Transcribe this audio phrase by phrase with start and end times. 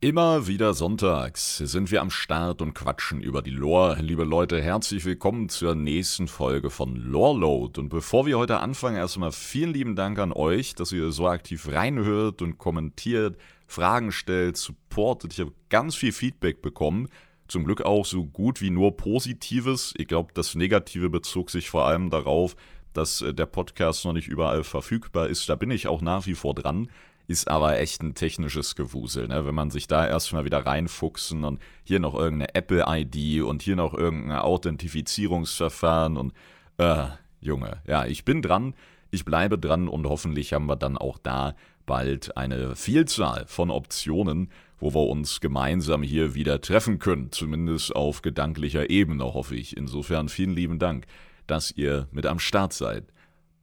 [0.00, 4.00] Immer wieder sonntags sind wir am Start und quatschen über die Lore.
[4.00, 7.80] Liebe Leute, herzlich willkommen zur nächsten Folge von Lore Load.
[7.80, 11.66] Und bevor wir heute anfangen, erstmal vielen lieben Dank an euch, dass ihr so aktiv
[11.66, 15.32] reinhört und kommentiert, Fragen stellt, supportet.
[15.32, 17.08] Ich habe ganz viel Feedback bekommen.
[17.48, 19.94] Zum Glück auch so gut wie nur Positives.
[19.96, 22.54] Ich glaube, das Negative bezog sich vor allem darauf,
[22.92, 25.48] dass äh, der Podcast noch nicht überall verfügbar ist.
[25.48, 26.88] Da bin ich auch nach wie vor dran
[27.28, 29.46] ist aber echt ein technisches Gewusel, ne?
[29.46, 33.92] wenn man sich da erstmal wieder reinfuchsen und hier noch irgendeine Apple-ID und hier noch
[33.92, 36.32] irgendein Authentifizierungsverfahren und
[36.78, 37.08] äh,
[37.40, 38.74] Junge, ja, ich bin dran,
[39.10, 44.50] ich bleibe dran und hoffentlich haben wir dann auch da bald eine Vielzahl von Optionen,
[44.78, 49.76] wo wir uns gemeinsam hier wieder treffen können, zumindest auf gedanklicher Ebene, hoffe ich.
[49.76, 51.06] Insofern vielen lieben Dank,
[51.46, 53.04] dass ihr mit am Start seid.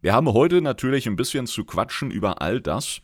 [0.02, 3.02] Wir haben heute natürlich ein bisschen zu quatschen über all das,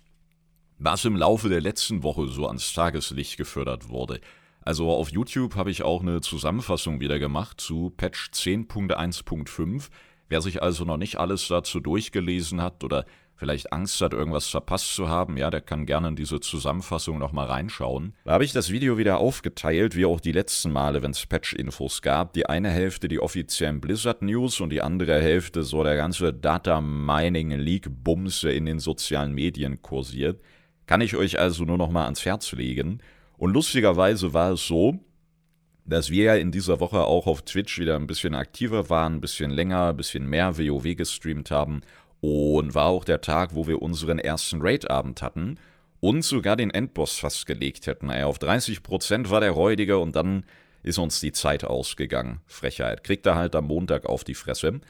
[0.84, 4.20] was im Laufe der letzten Woche so ans Tageslicht gefördert wurde.
[4.62, 9.90] Also auf YouTube habe ich auch eine Zusammenfassung wieder gemacht zu Patch 10.1.5.
[10.28, 13.06] Wer sich also noch nicht alles dazu durchgelesen hat oder
[13.36, 17.46] vielleicht Angst hat, irgendwas verpasst zu haben, ja, der kann gerne in diese Zusammenfassung nochmal
[17.48, 18.16] reinschauen.
[18.24, 22.02] Da habe ich das Video wieder aufgeteilt, wie auch die letzten Male, wenn es Patch-Infos
[22.02, 22.34] gab.
[22.34, 28.56] Die eine Hälfte die offiziellen Blizzard-News und die andere Hälfte so der ganze Data-Mining-Leak-Bums, der
[28.56, 30.42] in den sozialen Medien kursiert.
[30.92, 33.00] Kann ich euch also nur noch mal ans Herz legen.
[33.38, 35.00] Und lustigerweise war es so,
[35.86, 39.22] dass wir ja in dieser Woche auch auf Twitch wieder ein bisschen aktiver waren, ein
[39.22, 41.80] bisschen länger, ein bisschen mehr WoW gestreamt haben.
[42.20, 45.58] Und war auch der Tag, wo wir unseren ersten Raid-Abend hatten
[46.02, 48.10] und sogar den Endboss fast gelegt hätten.
[48.10, 50.44] Ey, auf 30% war der räudige und dann
[50.84, 52.42] ist uns die Zeit ausgegangen.
[52.48, 53.06] Frechheit.
[53.06, 54.82] Kriegt er halt am Montag auf die Fresse.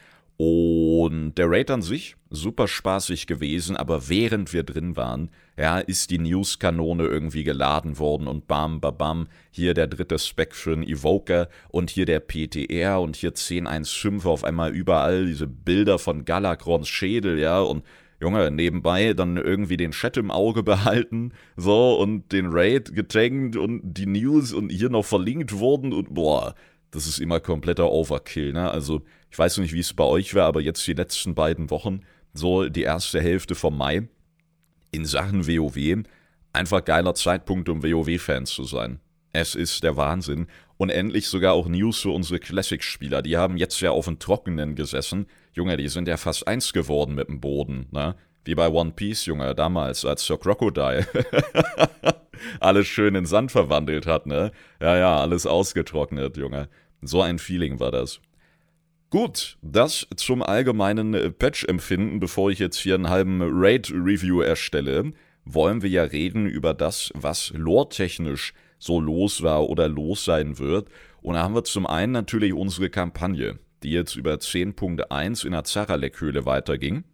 [0.44, 6.10] Und der Raid an sich, super spaßig gewesen, aber während wir drin waren, ja, ist
[6.10, 10.82] die News-Kanone irgendwie geladen worden und bam, bam, bam, hier der dritte Spec für den
[10.82, 16.88] Evoker und hier der PTR und hier 1015 auf einmal überall diese Bilder von Galakrons
[16.88, 17.84] Schädel, ja, und
[18.20, 23.80] Junge, nebenbei dann irgendwie den Chat im Auge behalten, so, und den Raid getankt und
[23.84, 26.56] die News und hier noch verlinkt worden und boah,
[26.90, 28.72] das ist immer kompletter Overkill, ne?
[28.72, 29.02] Also,
[29.32, 32.02] ich weiß nicht, wie es bei euch war, aber jetzt die letzten beiden Wochen,
[32.34, 34.06] so die erste Hälfte vom Mai,
[34.90, 36.04] in Sachen WoW,
[36.52, 39.00] einfach geiler Zeitpunkt, um WoW-Fans zu sein.
[39.32, 40.48] Es ist der Wahnsinn.
[40.76, 43.22] Und endlich sogar auch News für unsere Classic-Spieler.
[43.22, 45.24] Die haben jetzt ja auf dem Trockenen gesessen.
[45.54, 48.16] Junge, die sind ja fast eins geworden mit dem Boden, ne?
[48.44, 51.06] Wie bei One Piece, Junge, damals, als Sir Crocodile
[52.60, 54.52] alles schön in Sand verwandelt hat, ne?
[54.78, 56.68] Ja, ja, alles ausgetrocknet, Junge.
[57.00, 58.20] So ein Feeling war das.
[59.12, 65.12] Gut, das zum allgemeinen äh, Patch-Empfinden, bevor ich jetzt hier einen halben Raid-Review erstelle,
[65.44, 70.88] wollen wir ja reden über das, was lore-technisch so los war oder los sein wird.
[71.20, 75.64] Und da haben wir zum einen natürlich unsere Kampagne, die jetzt über 10.1 in der
[75.64, 77.04] Zaralek-Höhle weiterging.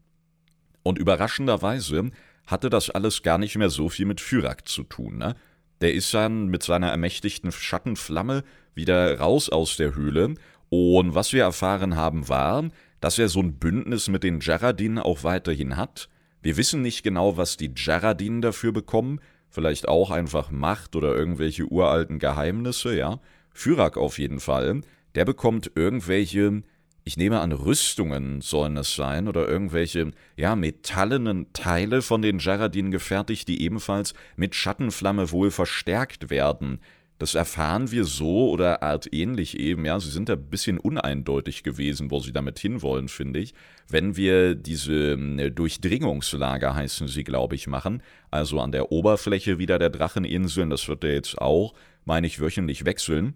[0.85, 2.13] Und überraschenderweise
[2.47, 5.19] hatte das alles gar nicht mehr so viel mit Fyrak zu tun.
[5.19, 5.35] Ne?
[5.81, 8.45] Der ist dann mit seiner ermächtigten Schattenflamme
[8.77, 10.37] wieder raus aus der Höhle.
[10.71, 12.69] Und was wir erfahren haben, war,
[13.01, 16.09] dass er so ein Bündnis mit den Jaradin auch weiterhin hat.
[16.43, 19.21] Wir wissen nicht genau, was die Jaradin dafür bekommen.
[19.49, 23.21] Vielleicht auch einfach Macht oder irgendwelche uralten Geheimnisse, ja.
[23.53, 24.83] Fyrak auf jeden Fall.
[25.15, 26.63] Der bekommt irgendwelche
[27.09, 32.91] ich nehme an, Rüstungen sollen es sein oder irgendwelche, ja, metallenen Teile von den Jaradin
[32.91, 36.81] gefertigt, die ebenfalls mit Schattenflamme wohl verstärkt werden.
[37.19, 42.13] Das erfahren wir so oder artähnlich eben, ja, sie sind da ein bisschen uneindeutig gewesen,
[42.13, 43.55] wo sie damit hinwollen, finde ich.
[43.89, 49.81] Wenn wir diese äh, Durchdringungslager, heißen sie, glaube ich, machen, also an der Oberfläche wieder
[49.81, 51.75] der Dracheninseln, das wird ja jetzt auch,
[52.05, 53.35] meine ich, wöchentlich wechseln,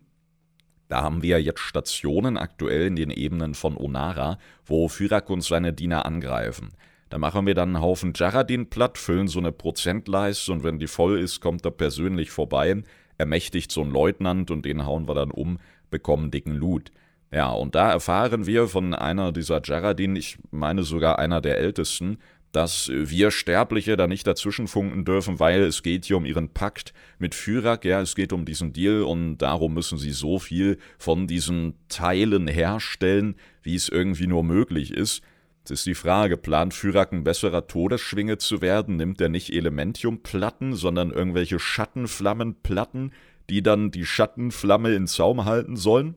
[0.88, 5.72] da haben wir jetzt Stationen aktuell in den Ebenen von Onara, wo Fyrak und seine
[5.72, 6.72] Diener angreifen.
[7.08, 10.86] Da machen wir dann einen Haufen Jaradin platt, füllen so eine Prozentleiste und wenn die
[10.86, 12.82] voll ist, kommt er persönlich vorbei,
[13.22, 15.58] ermächtigt so einen Leutnant und den hauen wir dann um,
[15.90, 16.90] bekommen dicken Loot.
[17.30, 22.18] Ja, und da erfahren wir von einer dieser Jaradin, ich meine sogar einer der ältesten,
[22.50, 27.34] dass wir Sterbliche da nicht dazwischenfunken dürfen, weil es geht hier um ihren Pakt mit
[27.34, 31.74] Fyrak, ja, es geht um diesen Deal und darum müssen sie so viel von diesen
[31.88, 35.22] Teilen herstellen, wie es irgendwie nur möglich ist.
[35.62, 38.96] Jetzt ist die Frage, plant Fyrak ein besserer Todesschwinge zu werden?
[38.96, 43.12] Nimmt er nicht Elementiumplatten, sondern irgendwelche Schattenflammenplatten,
[43.48, 46.16] die dann die Schattenflamme in Zaum halten sollen?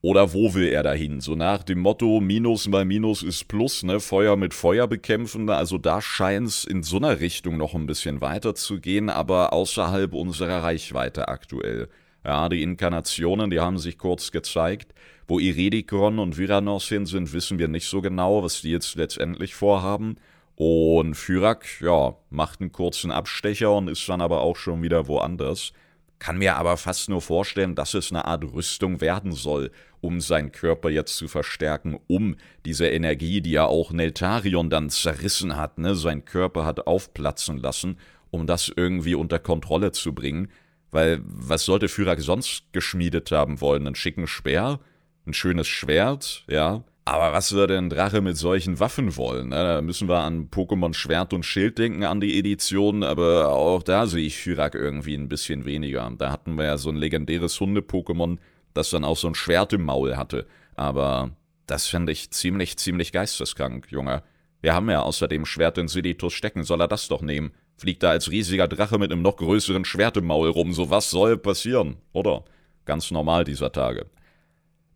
[0.00, 1.20] Oder wo will er dahin?
[1.20, 4.00] So nach dem Motto, Minus mal Minus ist Plus, ne?
[4.00, 5.50] Feuer mit Feuer bekämpfen.
[5.50, 9.52] Also da scheint es in so einer Richtung noch ein bisschen weiter zu gehen, aber
[9.52, 11.90] außerhalb unserer Reichweite aktuell.
[12.24, 14.94] Ja, die Inkarnationen, die haben sich kurz gezeigt.
[15.28, 19.54] Wo Iredikron und Viranos hin sind, wissen wir nicht so genau, was die jetzt letztendlich
[19.54, 20.16] vorhaben.
[20.56, 25.74] Und Fyrak, ja, macht einen kurzen Abstecher und ist dann aber auch schon wieder woanders.
[26.18, 29.70] Kann mir aber fast nur vorstellen, dass es eine Art Rüstung werden soll,
[30.00, 35.56] um seinen Körper jetzt zu verstärken, um diese Energie, die ja auch Neltarion dann zerrissen
[35.56, 37.98] hat, ne, sein Körper hat aufplatzen lassen,
[38.30, 40.48] um das irgendwie unter Kontrolle zu bringen.
[40.90, 43.86] Weil was sollte Fyrak sonst geschmiedet haben wollen?
[43.86, 44.80] Einen schicken Speer?
[45.28, 46.44] Ein schönes Schwert?
[46.48, 46.84] Ja.
[47.04, 49.50] Aber was würde ein Drache mit solchen Waffen wollen?
[49.50, 49.56] Ne?
[49.56, 54.06] Da müssen wir an Pokémon Schwert und Schild denken, an die Edition, aber auch da
[54.06, 56.10] sehe ich Fyrak irgendwie ein bisschen weniger.
[56.16, 58.38] Da hatten wir ja so ein legendäres Hunde-Pokémon,
[58.72, 60.46] das dann auch so ein Schwert im Maul hatte.
[60.76, 61.32] Aber
[61.66, 64.22] das fände ich ziemlich, ziemlich geisteskrank, Junge.
[64.62, 67.52] Wir haben ja außerdem Schwert in Siditus stecken, soll er das doch nehmen?
[67.76, 71.10] Fliegt da als riesiger Drache mit einem noch größeren Schwert im Maul rum, so was
[71.10, 72.46] soll passieren, oder?
[72.86, 74.06] Ganz normal dieser Tage.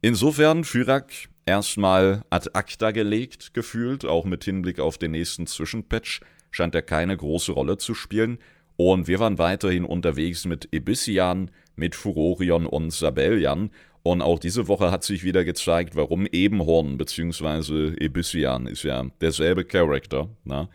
[0.05, 1.13] Insofern, Fyrak
[1.47, 6.21] erstmal ad acta gelegt gefühlt, auch mit Hinblick auf den nächsten Zwischenpatch
[6.51, 8.39] scheint er keine große Rolle zu spielen.
[8.77, 13.71] Und wir waren weiterhin unterwegs mit Ebyssian, mit Furorion und Sabellian.
[14.03, 17.95] Und auch diese Woche hat sich wieder gezeigt, warum Ebenhorn bzw.
[18.05, 20.69] Ebyssian ist ja derselbe Charakter, na,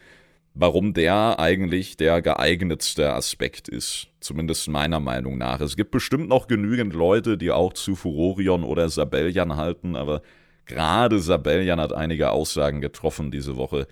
[0.60, 4.08] warum der eigentlich der geeignetste Aspekt ist.
[4.20, 5.62] Zumindest meiner Meinung nach.
[5.62, 10.22] Es gibt bestimmt noch genügend Leute, die auch zu Furorion oder Sabellian halten, aber
[10.68, 13.88] Gerade Sabellian hat einige Aussagen getroffen diese Woche,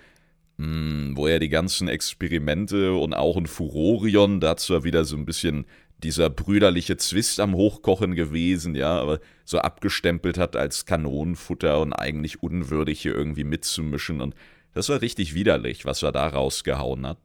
[0.58, 5.26] hm, wo er die ganzen Experimente und auch ein Furorion, dazu war wieder so ein
[5.26, 5.66] bisschen
[6.04, 12.44] dieser brüderliche Zwist am Hochkochen gewesen, ja, aber so abgestempelt hat als Kanonenfutter und eigentlich
[12.44, 14.36] unwürdig hier irgendwie mitzumischen und
[14.76, 17.18] das war richtig widerlich, was er da rausgehauen hat.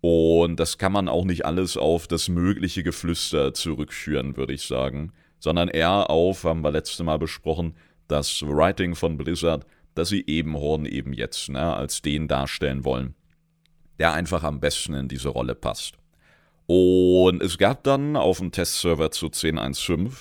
[0.00, 5.12] Und das kann man auch nicht alles auf das mögliche Geflüster zurückführen, würde ich sagen,
[5.40, 7.74] sondern eher auf, haben wir letzte Mal besprochen,
[8.06, 13.14] das Writing von Blizzard, dass sie Ebenhorn eben jetzt ne, als den darstellen wollen,
[13.98, 15.94] der einfach am besten in diese Rolle passt.
[16.66, 20.12] Und es gab dann auf dem Testserver zu 10.1.5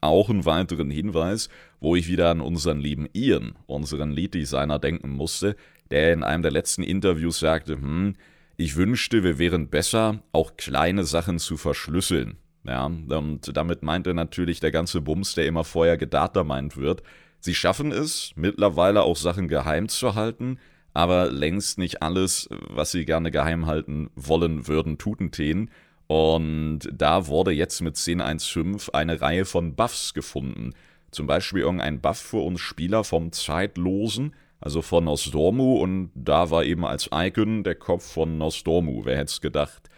[0.00, 1.48] auch einen weiteren Hinweis,
[1.80, 5.56] wo ich wieder an unseren lieben Ian, unseren Lead-Designer, denken musste,
[5.90, 8.16] der in einem der letzten Interviews sagte, hm,
[8.56, 12.36] ich wünschte, wir wären besser, auch kleine Sachen zu verschlüsseln.
[12.64, 17.02] Ja, und damit meint er natürlich der ganze Bums, der immer vorher gedatameint wird,
[17.46, 20.58] Sie schaffen es, mittlerweile auch Sachen geheim zu halten,
[20.94, 25.70] aber längst nicht alles, was sie gerne geheim halten wollen würden, tuten.
[26.08, 30.72] Und da wurde jetzt mit 10.1.5 eine Reihe von Buffs gefunden.
[31.12, 36.64] Zum Beispiel irgendein Buff für uns Spieler vom Zeitlosen, also von Nostormu, und da war
[36.64, 39.90] eben als Icon der Kopf von Nostormu, wer hätte es gedacht.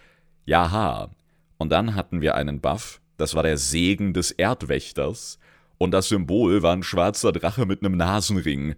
[0.45, 1.11] Jaha.
[1.59, 5.39] Und dann hatten wir einen Buff, das war der Segen des Erdwächters,
[5.79, 8.75] und das Symbol war ein schwarzer Drache mit einem Nasenring.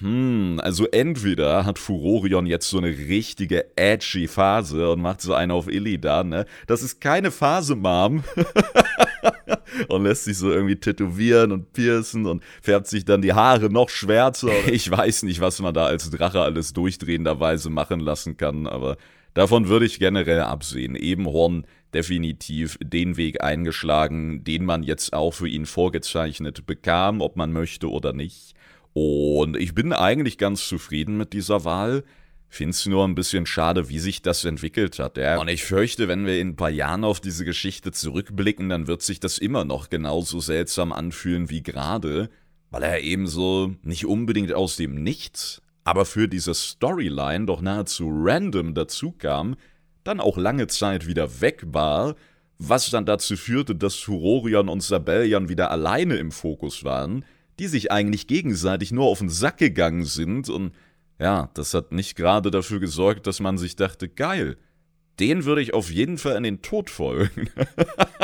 [0.00, 5.54] Hm, also entweder hat Furorion jetzt so eine richtige edgy Phase und macht so eine
[5.54, 6.46] auf Illidan, ne?
[6.66, 8.24] Das ist keine Phase, Mom.
[9.88, 13.88] und lässt sich so irgendwie tätowieren und piercen und färbt sich dann die Haare noch
[13.88, 14.50] schwärzer.
[14.66, 18.96] Ich weiß nicht, was man da als Drache alles durchdrehenderweise machen lassen kann, aber
[19.34, 20.96] davon würde ich generell absehen.
[20.96, 27.52] Ebenhorn definitiv den Weg eingeschlagen, den man jetzt auch für ihn vorgezeichnet bekam, ob man
[27.52, 28.54] möchte oder nicht.
[28.92, 32.04] Und ich bin eigentlich ganz zufrieden mit dieser Wahl.
[32.54, 35.16] Find's nur ein bisschen schade, wie sich das entwickelt hat.
[35.16, 35.40] Ja.
[35.40, 39.02] Und ich fürchte, wenn wir in ein paar Jahren auf diese Geschichte zurückblicken, dann wird
[39.02, 42.30] sich das immer noch genauso seltsam anfühlen wie gerade,
[42.70, 48.08] weil er eben so nicht unbedingt aus dem Nichts, aber für diese Storyline doch nahezu
[48.08, 49.56] random dazu kam,
[50.04, 52.14] dann auch lange Zeit wieder weg war,
[52.58, 57.24] was dann dazu führte, dass Furorion und Sabellian wieder alleine im Fokus waren,
[57.58, 60.70] die sich eigentlich gegenseitig nur auf den Sack gegangen sind und
[61.18, 64.56] ja, das hat nicht gerade dafür gesorgt, dass man sich dachte, geil,
[65.20, 67.50] den würde ich auf jeden Fall in den Tod folgen.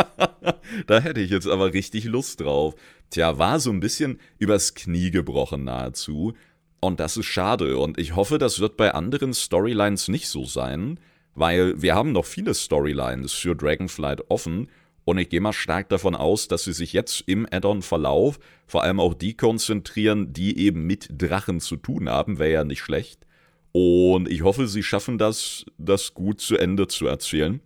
[0.87, 2.75] da hätte ich jetzt aber richtig Lust drauf.
[3.11, 6.35] Tja, war so ein bisschen übers Knie gebrochen nahezu.
[6.81, 7.79] Und das ist schade.
[7.79, 10.99] Und ich hoffe, das wird bei anderen Storylines nicht so sein
[11.35, 14.69] weil wir haben noch viele Storylines für Dragonflight offen
[15.11, 19.01] und ich gehe mal stark davon aus, dass sie sich jetzt im Add-on-Verlauf vor allem
[19.01, 23.27] auch die konzentrieren, die eben mit Drachen zu tun haben, wäre ja nicht schlecht.
[23.73, 27.61] Und ich hoffe, sie schaffen das, das gut zu Ende zu erzählen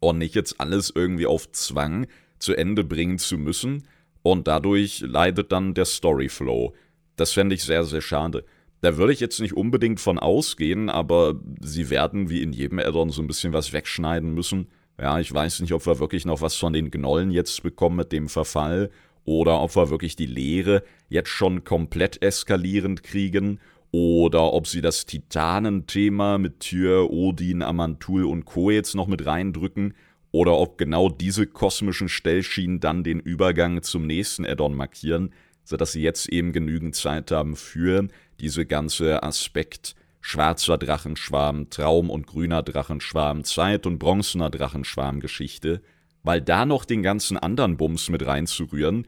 [0.00, 2.06] und nicht jetzt alles irgendwie auf Zwang
[2.38, 3.84] zu Ende bringen zu müssen.
[4.22, 6.74] und dadurch leidet dann der Storyflow.
[7.16, 8.44] Das fände ich sehr, sehr schade.
[8.82, 13.10] Da würde ich jetzt nicht unbedingt von ausgehen, aber sie werden wie in jedem Addon
[13.10, 14.68] so ein bisschen was wegschneiden müssen.
[15.00, 18.12] Ja, ich weiß nicht, ob wir wirklich noch was von den Gnollen jetzt bekommen mit
[18.12, 18.90] dem Verfall
[19.24, 23.60] oder ob wir wirklich die Leere jetzt schon komplett eskalierend kriegen
[23.92, 28.70] oder ob sie das Titanenthema mit Tyr, Odin, Amantul und Co.
[28.70, 29.94] jetzt noch mit reindrücken
[30.32, 35.32] oder ob genau diese kosmischen Stellschienen dann den Übergang zum nächsten Addon markieren,
[35.64, 38.06] sodass sie jetzt eben genügend Zeit haben für
[38.38, 45.82] diese ganze Aspekt schwarzer Drachenschwarm, Traum und grüner Drachenschwarm, Zeit und bronzener Drachenschwarm Geschichte,
[46.22, 49.06] weil da noch den ganzen anderen Bums mit reinzurühren,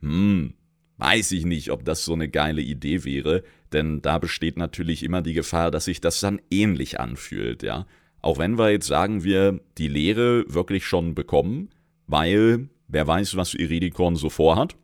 [0.00, 0.54] hm,
[0.98, 5.22] weiß ich nicht, ob das so eine geile Idee wäre, denn da besteht natürlich immer
[5.22, 7.86] die Gefahr, dass sich das dann ähnlich anfühlt, ja.
[8.20, 11.68] Auch wenn wir jetzt sagen, wir die Lehre wirklich schon bekommen,
[12.06, 14.76] weil wer weiß, was Iridikon so vorhat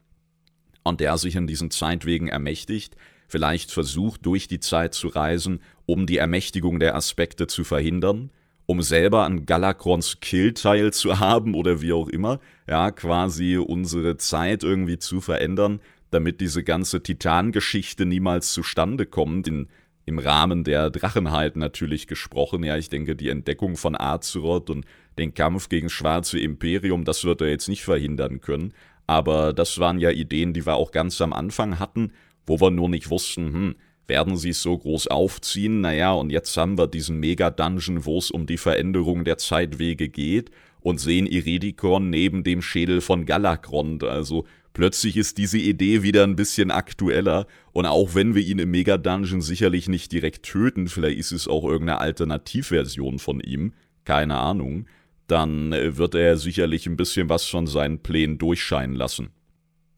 [0.82, 2.96] und der sich in diesen Zeitwegen ermächtigt,
[3.30, 8.30] vielleicht versucht, durch die Zeit zu reisen, um die Ermächtigung der Aspekte zu verhindern,
[8.66, 14.62] um selber an Galakrons Kill zu haben oder wie auch immer, ja, quasi unsere Zeit
[14.62, 19.68] irgendwie zu verändern, damit diese ganze Titangeschichte niemals zustande kommt, in,
[20.06, 22.64] im Rahmen der Drachenheit natürlich gesprochen.
[22.64, 24.84] Ja, ich denke, die Entdeckung von Azeroth und
[25.18, 28.72] den Kampf gegen Schwarze Imperium, das wird er jetzt nicht verhindern können.
[29.10, 32.12] Aber das waren ja Ideen, die wir auch ganz am Anfang hatten,
[32.46, 33.74] wo wir nur nicht wussten, hm,
[34.06, 35.80] werden sie es so groß aufziehen?
[35.80, 40.52] Naja, und jetzt haben wir diesen Mega-Dungeon, wo es um die Veränderung der Zeitwege geht
[40.78, 44.04] und sehen Iridikon neben dem Schädel von Galakrond.
[44.04, 47.48] Also plötzlich ist diese Idee wieder ein bisschen aktueller.
[47.72, 51.64] Und auch wenn wir ihn im Mega-Dungeon sicherlich nicht direkt töten, vielleicht ist es auch
[51.64, 53.72] irgendeine Alternativversion von ihm,
[54.04, 54.86] keine Ahnung,
[55.30, 59.30] dann äh, wird er sicherlich ein bisschen was von seinen Plänen durchscheinen lassen.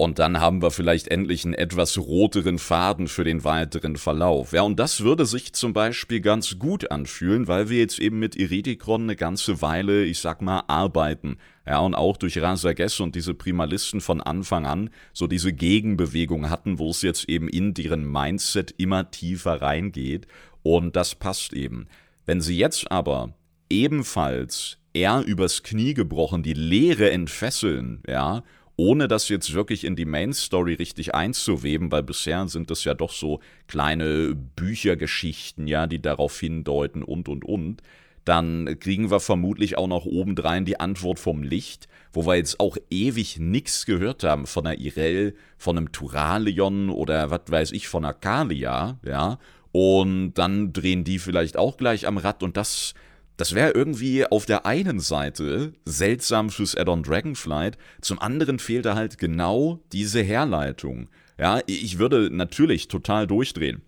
[0.02, 4.52] Und dann haben wir vielleicht endlich einen etwas roteren Faden für den weiteren Verlauf.
[4.52, 8.34] Ja, und das würde sich zum Beispiel ganz gut anfühlen, weil wir jetzt eben mit
[8.34, 11.36] Iridikron eine ganze Weile, ich sag mal, arbeiten.
[11.64, 16.80] Ja, und auch durch Rasages und diese Primalisten von Anfang an so diese Gegenbewegung hatten,
[16.80, 20.26] wo es jetzt eben in deren Mindset immer tiefer reingeht.
[20.64, 21.86] Und das passt eben.
[22.26, 23.34] Wenn sie jetzt aber
[23.70, 28.42] ebenfalls eher übers Knie gebrochen die Lehre entfesseln, ja,
[28.76, 32.94] ohne das jetzt wirklich in die Main Story richtig einzuweben, weil bisher sind das ja
[32.94, 37.82] doch so kleine Büchergeschichten, ja, die darauf hindeuten und und und.
[38.24, 42.76] Dann kriegen wir vermutlich auch noch obendrein die Antwort vom Licht, wo wir jetzt auch
[42.88, 48.04] ewig nichts gehört haben von einer Irel, von einem Turalion oder was weiß ich, von
[48.04, 49.38] einer Kalia, ja.
[49.72, 52.94] Und dann drehen die vielleicht auch gleich am Rad und das
[53.42, 58.94] das wäre irgendwie auf der einen Seite seltsam fürs Add-on Dragonflight, zum anderen fehlt da
[58.94, 61.08] halt genau diese Herleitung.
[61.40, 63.82] Ja, ich würde natürlich total durchdrehen.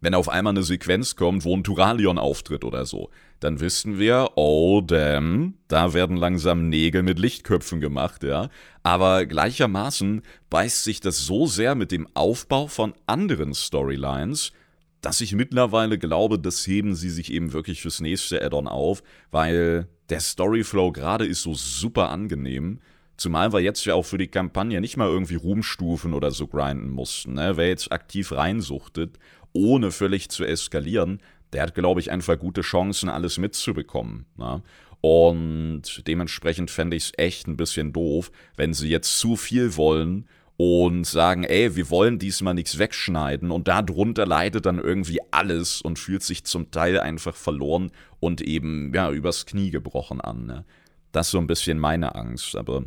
[0.00, 4.30] Wenn auf einmal eine Sequenz kommt, wo ein Turalion auftritt oder so, dann wissen wir,
[4.36, 8.48] oh damn, da werden langsam Nägel mit Lichtköpfen gemacht, ja.
[8.82, 14.52] Aber gleichermaßen beißt sich das so sehr mit dem Aufbau von anderen Storylines,
[15.00, 19.88] dass ich mittlerweile glaube, das heben sie sich eben wirklich fürs nächste Add-on auf, weil
[20.10, 22.80] der Storyflow gerade ist so super angenehm.
[23.16, 26.90] Zumal wir jetzt ja auch für die Kampagne nicht mal irgendwie Ruhmstufen oder so grinden
[26.90, 27.34] mussten.
[27.34, 27.56] Ne?
[27.56, 29.18] Wer jetzt aktiv reinsuchtet,
[29.52, 31.20] ohne völlig zu eskalieren,
[31.52, 34.26] der hat, glaube ich, einfach gute Chancen, alles mitzubekommen.
[34.36, 34.62] Ne?
[35.00, 40.26] Und dementsprechend fände ich es echt ein bisschen doof, wenn sie jetzt zu viel wollen
[40.62, 45.98] und sagen, ey, wir wollen diesmal nichts wegschneiden und darunter leidet dann irgendwie alles und
[45.98, 50.44] fühlt sich zum Teil einfach verloren und eben, ja, übers Knie gebrochen an.
[50.44, 50.66] Ne?
[51.12, 52.84] Das ist so ein bisschen meine Angst, aber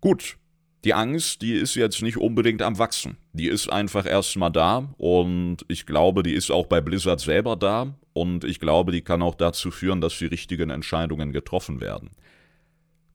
[0.00, 0.38] gut.
[0.84, 3.18] Die Angst, die ist jetzt nicht unbedingt am Wachsen.
[3.34, 7.94] Die ist einfach erstmal da und ich glaube, die ist auch bei Blizzard selber da
[8.14, 12.08] und ich glaube, die kann auch dazu führen, dass die richtigen Entscheidungen getroffen werden.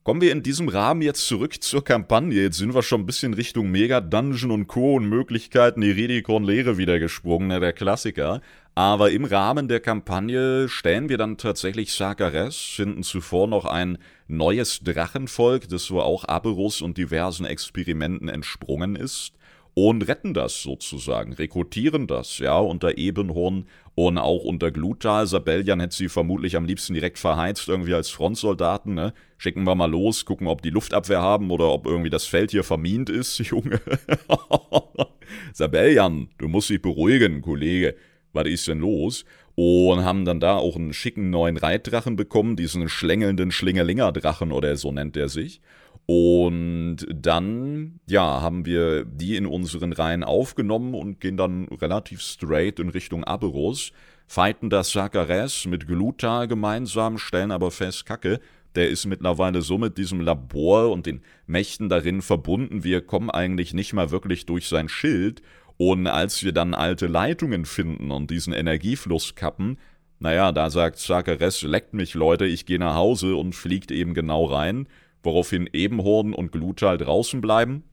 [0.07, 2.41] Kommen wir in diesem Rahmen jetzt zurück zur Kampagne.
[2.41, 4.95] Jetzt sind wir schon ein bisschen Richtung Mega Dungeon und Co.
[4.95, 8.39] und Möglichkeiten, die Redikon Lehre wieder gesprungen, ne, der Klassiker.
[8.73, 13.97] Aber im Rahmen der Kampagne stellen wir dann tatsächlich Sakares, finden zuvor noch ein
[14.29, 19.33] neues Drachenvolk, das so auch Aberus und diversen Experimenten entsprungen ist
[19.77, 25.27] und retten das sozusagen, rekrutieren das, ja, unter Ebenhorn und auch unter Glutal.
[25.27, 29.13] Sabellian hätte sie vermutlich am liebsten direkt verheizt, irgendwie als Frontsoldaten, ne?
[29.37, 32.63] Schicken wir mal los, gucken, ob die Luftabwehr haben oder ob irgendwie das Feld hier
[32.63, 33.79] vermint ist, Junge.
[35.53, 37.95] Sabellian, du musst dich beruhigen, Kollege.
[38.33, 39.25] Was ist denn los?
[39.53, 44.91] Und haben dann da auch einen schicken neuen Reitdrachen bekommen, diesen schlängelnden Schlingerlinger-Drachen oder so
[44.91, 45.61] nennt er sich.
[46.09, 52.79] Und dann, ja, haben wir die in unseren Reihen aufgenommen und gehen dann relativ straight
[52.79, 53.91] in Richtung Aberos,
[54.25, 58.39] fighten das Sakares mit Gluta gemeinsam, stellen aber fest, Kacke,
[58.75, 63.73] der ist mittlerweile so mit diesem Labor und den Mächten darin verbunden, wir kommen eigentlich
[63.73, 65.41] nicht mal wirklich durch sein Schild.
[65.75, 69.77] Und als wir dann alte Leitungen finden und diesen Energiefluss kappen,
[70.19, 74.45] naja, da sagt Zakares, leckt mich Leute, ich gehe nach Hause und fliegt eben genau
[74.45, 74.87] rein
[75.23, 77.83] woraufhin Ebenhorn und Glutal draußen bleiben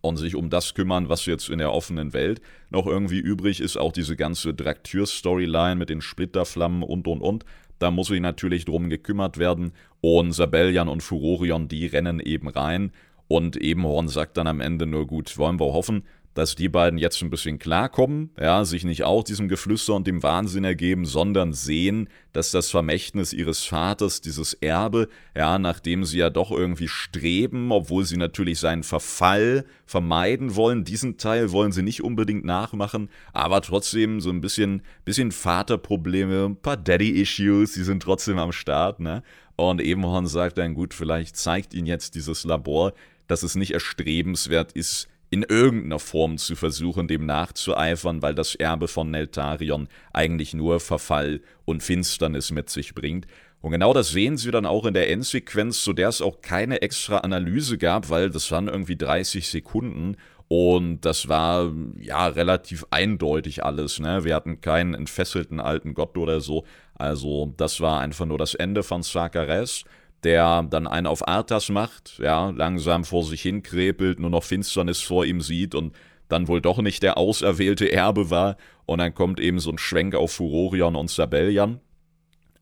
[0.00, 3.76] und sich um das kümmern, was jetzt in der offenen Welt noch irgendwie übrig ist.
[3.76, 7.44] Auch diese ganze Draktür-Storyline mit den Splitterflammen und und und.
[7.78, 9.72] Da muss sich natürlich drum gekümmert werden.
[10.00, 12.92] Und Sabellian und Furorion, die rennen eben rein.
[13.28, 17.22] Und Ebenhorn sagt dann am Ende nur gut, wollen wir hoffen, dass die beiden jetzt
[17.22, 22.08] ein bisschen klarkommen, ja, sich nicht auch diesem Geflüster und dem Wahnsinn ergeben, sondern sehen,
[22.32, 28.04] dass das Vermächtnis ihres Vaters, dieses Erbe, ja, nachdem sie ja doch irgendwie streben, obwohl
[28.04, 34.20] sie natürlich seinen Verfall vermeiden wollen, diesen Teil wollen sie nicht unbedingt nachmachen, aber trotzdem
[34.20, 39.22] so ein bisschen, bisschen Vaterprobleme, ein paar Daddy-Issues, die sind trotzdem am Start, ne?
[39.56, 42.92] Und Ebenhorn sagt dann, gut, vielleicht zeigt ihnen jetzt dieses Labor,
[43.28, 48.86] dass es nicht erstrebenswert ist, in irgendeiner Form zu versuchen, dem nachzueifern, weil das Erbe
[48.86, 53.26] von Neltarion eigentlich nur Verfall und Finsternis mit sich bringt.
[53.60, 56.82] Und genau das sehen Sie dann auch in der Endsequenz, zu der es auch keine
[56.82, 63.64] extra Analyse gab, weil das waren irgendwie 30 Sekunden und das war ja relativ eindeutig
[63.64, 63.98] alles.
[63.98, 64.22] Ne?
[64.22, 66.64] Wir hatten keinen entfesselten alten Gott oder so.
[66.94, 69.84] Also das war einfach nur das Ende von Sakares
[70.24, 75.00] der dann einen auf Arthas macht, ja, langsam vor sich hin krepelt, nur noch Finsternis
[75.00, 75.94] vor ihm sieht und
[76.28, 78.56] dann wohl doch nicht der auserwählte Erbe war.
[78.86, 81.80] Und dann kommt eben so ein Schwenk auf Furorion und Sabellian.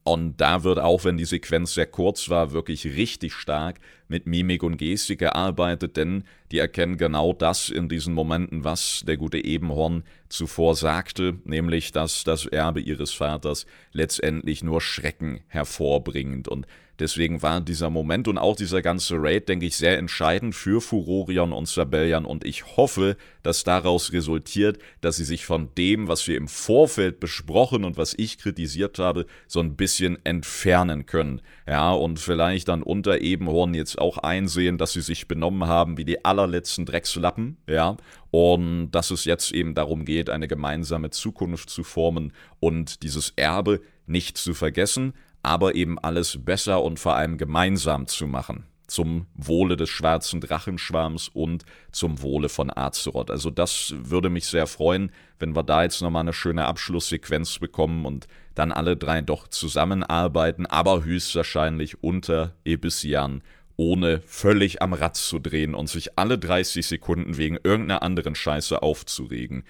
[0.04, 3.78] Und da wird auch, wenn die Sequenz sehr kurz war, wirklich richtig stark
[4.09, 9.16] mit Mimik und Gestik gearbeitet, denn die erkennen genau das in diesen Momenten, was der
[9.16, 16.49] gute Ebenhorn zuvor sagte, nämlich, dass das Erbe ihres Vaters letztendlich nur Schrecken hervorbringt.
[16.49, 16.66] Und
[17.02, 21.52] Deswegen war dieser Moment und auch dieser ganze Raid, denke ich, sehr entscheidend für Furorion
[21.52, 26.37] und Sabellian und ich hoffe, dass daraus resultiert, dass sie sich von dem, was wir
[26.37, 31.40] im Vorfeld besprochen und was ich kritisiert habe, so ein bisschen entfernen können.
[31.66, 36.05] Ja, und vielleicht dann unter Ebenhorn jetzt auch einsehen, dass sie sich benommen haben wie
[36.05, 37.96] die allerletzten Dreckslappen, ja,
[38.31, 43.81] und dass es jetzt eben darum geht, eine gemeinsame Zukunft zu formen und dieses Erbe
[44.07, 48.64] nicht zu vergessen, aber eben alles besser und vor allem gemeinsam zu machen.
[48.87, 53.31] Zum Wohle des schwarzen Drachenschwarms und zum Wohle von Azeroth.
[53.31, 58.05] Also, das würde mich sehr freuen, wenn wir da jetzt nochmal eine schöne Abschlusssequenz bekommen
[58.05, 63.42] und dann alle drei doch zusammenarbeiten, aber höchstwahrscheinlich unter Ebisian,
[63.76, 68.83] ohne völlig am Rad zu drehen und sich alle 30 Sekunden wegen irgendeiner anderen Scheiße
[68.83, 69.64] aufzuregen.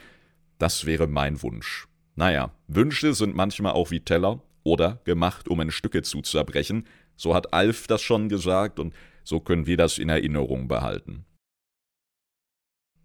[0.58, 1.86] Das wäre mein Wunsch.
[2.16, 6.86] Naja, Wünsche sind manchmal auch wie Teller oder gemacht, um in Stücke zu zerbrechen.
[7.16, 8.94] So hat Alf das schon gesagt und
[9.24, 11.24] so können wir das in Erinnerung behalten.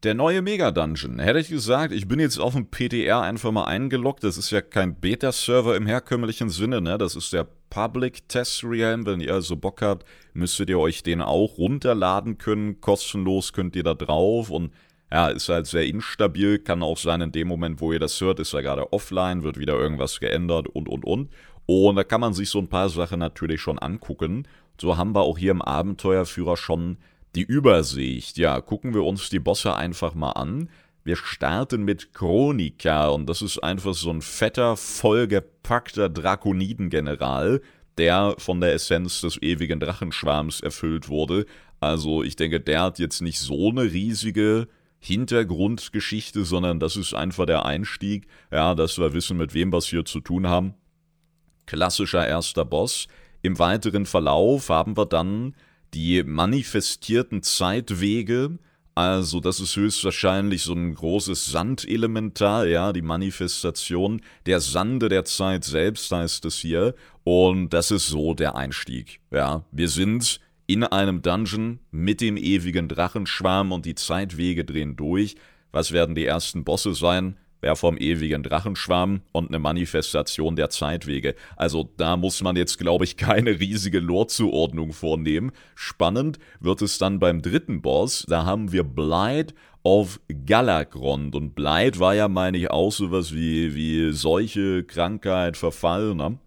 [0.03, 1.17] Der neue Mega-Dungeon.
[1.17, 4.23] Hätte ich gesagt, ich bin jetzt auf dem PTR einfach mal eingeloggt.
[4.23, 6.99] Das ist ja kein Beta-Server im herkömmlichen Sinne, ne?
[6.99, 9.07] Das ist der Public Test Realm.
[9.07, 12.79] Wenn ihr also Bock habt, müsstet ihr euch den auch runterladen können.
[12.79, 14.71] Kostenlos könnt ihr da drauf und
[15.11, 18.39] ja, ist halt sehr instabil, kann auch sein, in dem Moment, wo ihr das hört,
[18.39, 21.29] ist er gerade offline, wird wieder irgendwas geändert und und und.
[21.67, 24.47] Und da kann man sich so ein paar Sachen natürlich schon angucken.
[24.81, 26.97] So haben wir auch hier im Abenteuerführer schon
[27.35, 28.37] die Übersicht.
[28.37, 30.69] Ja, gucken wir uns die Bosse einfach mal an.
[31.03, 37.61] Wir starten mit Chronika und das ist einfach so ein fetter, vollgepackter Drakonidengeneral,
[37.97, 41.45] der von der Essenz des ewigen Drachenschwarms erfüllt wurde.
[41.79, 44.67] Also ich denke, der hat jetzt nicht so eine riesige
[44.99, 50.05] Hintergrundgeschichte, sondern das ist einfach der Einstieg, ja, dass wir wissen, mit wem wir hier
[50.05, 50.73] zu tun haben.
[51.67, 53.07] Klassischer erster Boss.
[53.43, 55.53] Im weiteren Verlauf haben wir dann
[55.93, 58.57] die manifestierten Zeitwege,
[58.97, 65.65] also das ist höchstwahrscheinlich so ein großes Sandelementar, ja, die Manifestation der Sande der Zeit
[65.65, 66.95] selbst heißt es hier.
[67.23, 69.19] Und das ist so der Einstieg.
[69.29, 75.35] Ja, wir sind in einem Dungeon mit dem ewigen Drachenschwarm und die Zeitwege drehen durch.
[75.71, 77.37] Was werden die ersten Bosse sein?
[77.67, 81.35] Wer vom ewigen Drachenschwarm und eine Manifestation der Zeitwege.
[81.57, 85.51] Also da muss man jetzt, glaube ich, keine riesige Lore-Zuordnung vornehmen.
[85.75, 88.25] Spannend wird es dann beim dritten Boss.
[88.25, 89.53] Da haben wir Blight
[89.83, 91.35] of Galakrond.
[91.35, 96.39] Und Blight war ja, meine ich, auch sowas wie, wie Seuche, Krankheit, Verfall, ne?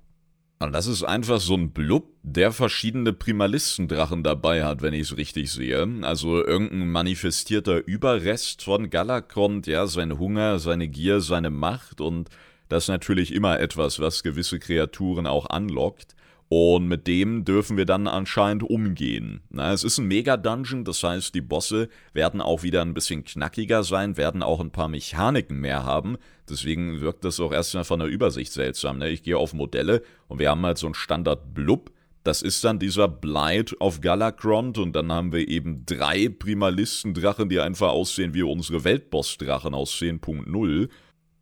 [0.62, 5.16] Und das ist einfach so ein Blub, der verschiedene Primalistendrachen dabei hat, wenn ich es
[5.16, 5.88] richtig sehe.
[6.03, 12.29] Also irgendein manifestierter Überrest von Galakrond, ja, sein Hunger, seine Gier, seine Macht und
[12.68, 16.14] das ist natürlich immer etwas, was gewisse Kreaturen auch anlockt.
[16.52, 19.40] Und mit dem dürfen wir dann anscheinend umgehen.
[19.50, 23.84] Na, es ist ein Mega-Dungeon, das heißt, die Bosse werden auch wieder ein bisschen knackiger
[23.84, 26.16] sein, werden auch ein paar Mechaniken mehr haben.
[26.48, 28.98] Deswegen wirkt das auch erstmal von der Übersicht seltsam.
[28.98, 29.10] Ne?
[29.10, 31.92] Ich gehe auf Modelle und wir haben halt so ein Standard-Blub.
[32.24, 37.60] Das ist dann dieser Blight auf Galakrond und dann haben wir eben drei Primalistendrachen, die
[37.60, 40.88] einfach aussehen wie unsere Weltboss-Drachen aus 10.0.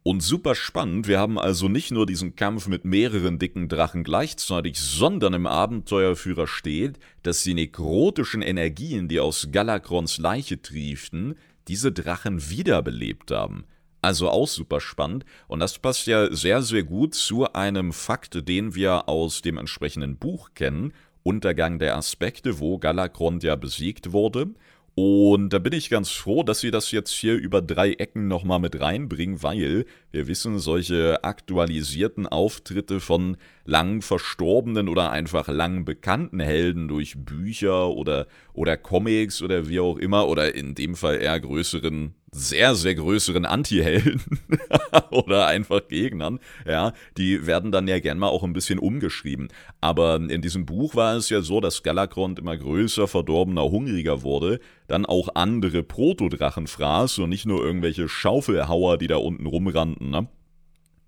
[0.08, 4.80] Und super spannend, wir haben also nicht nur diesen Kampf mit mehreren dicken Drachen gleichzeitig,
[4.80, 11.34] sondern im Abenteuerführer steht, dass die nekrotischen Energien, die aus Galakrons Leiche trieften,
[11.68, 13.66] diese Drachen wiederbelebt haben.
[14.00, 15.26] Also auch super spannend.
[15.46, 20.16] Und das passt ja sehr, sehr gut zu einem Fakt, den wir aus dem entsprechenden
[20.16, 24.54] Buch kennen, Untergang der Aspekte, wo Galakrond ja besiegt wurde
[24.98, 28.58] und da bin ich ganz froh, dass sie das jetzt hier über drei Ecken nochmal
[28.58, 36.40] mit reinbringen, weil wir wissen, solche aktualisierten Auftritte von lang verstorbenen oder einfach lang bekannten
[36.40, 41.38] Helden durch Bücher oder, oder Comics oder wie auch immer, oder in dem Fall eher
[41.38, 44.22] größeren sehr, sehr größeren Anti-Helden
[45.10, 49.48] oder einfach Gegnern, ja, die werden dann ja gern mal auch ein bisschen umgeschrieben.
[49.80, 54.60] Aber in diesem Buch war es ja so, dass Galakrond immer größer, verdorbener, hungriger wurde,
[54.86, 60.28] dann auch andere Protodrachen fraß und nicht nur irgendwelche Schaufelhauer, die da unten rumrannten, ne?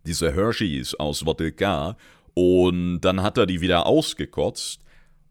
[0.06, 1.96] Diese Hershey's aus Wotilka.
[2.32, 4.80] Und dann hat er die wieder ausgekotzt.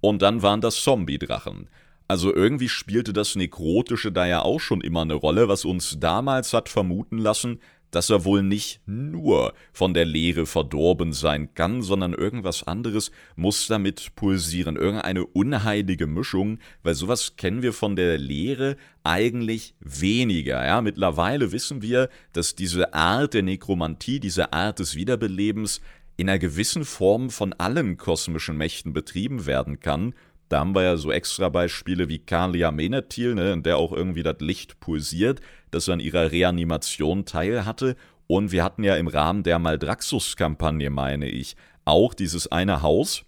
[0.02, 1.70] Und dann waren das Zombie-Drachen.
[2.10, 6.54] Also irgendwie spielte das Nekrotische da ja auch schon immer eine Rolle, was uns damals
[6.54, 7.60] hat vermuten lassen,
[7.92, 13.68] dass er wohl nicht nur von der Leere verdorben sein kann, sondern irgendwas anderes muss
[13.68, 20.66] damit pulsieren, irgendeine unheilige Mischung, weil sowas kennen wir von der Leere eigentlich weniger.
[20.66, 25.80] Ja, mittlerweile wissen wir, dass diese Art der Nekromantie, diese Art des Wiederbelebens
[26.18, 30.16] in einer gewissen Form von allen kosmischen Mächten betrieben werden kann
[30.50, 34.24] da haben wir ja so extra Beispiele wie Kalia Menetil, ne, in der auch irgendwie
[34.24, 37.96] das Licht pulsiert, das an ihrer Reanimation teil hatte.
[38.26, 43.24] Und wir hatten ja im Rahmen der Maldraxus-Kampagne, meine ich, auch dieses eine Haus.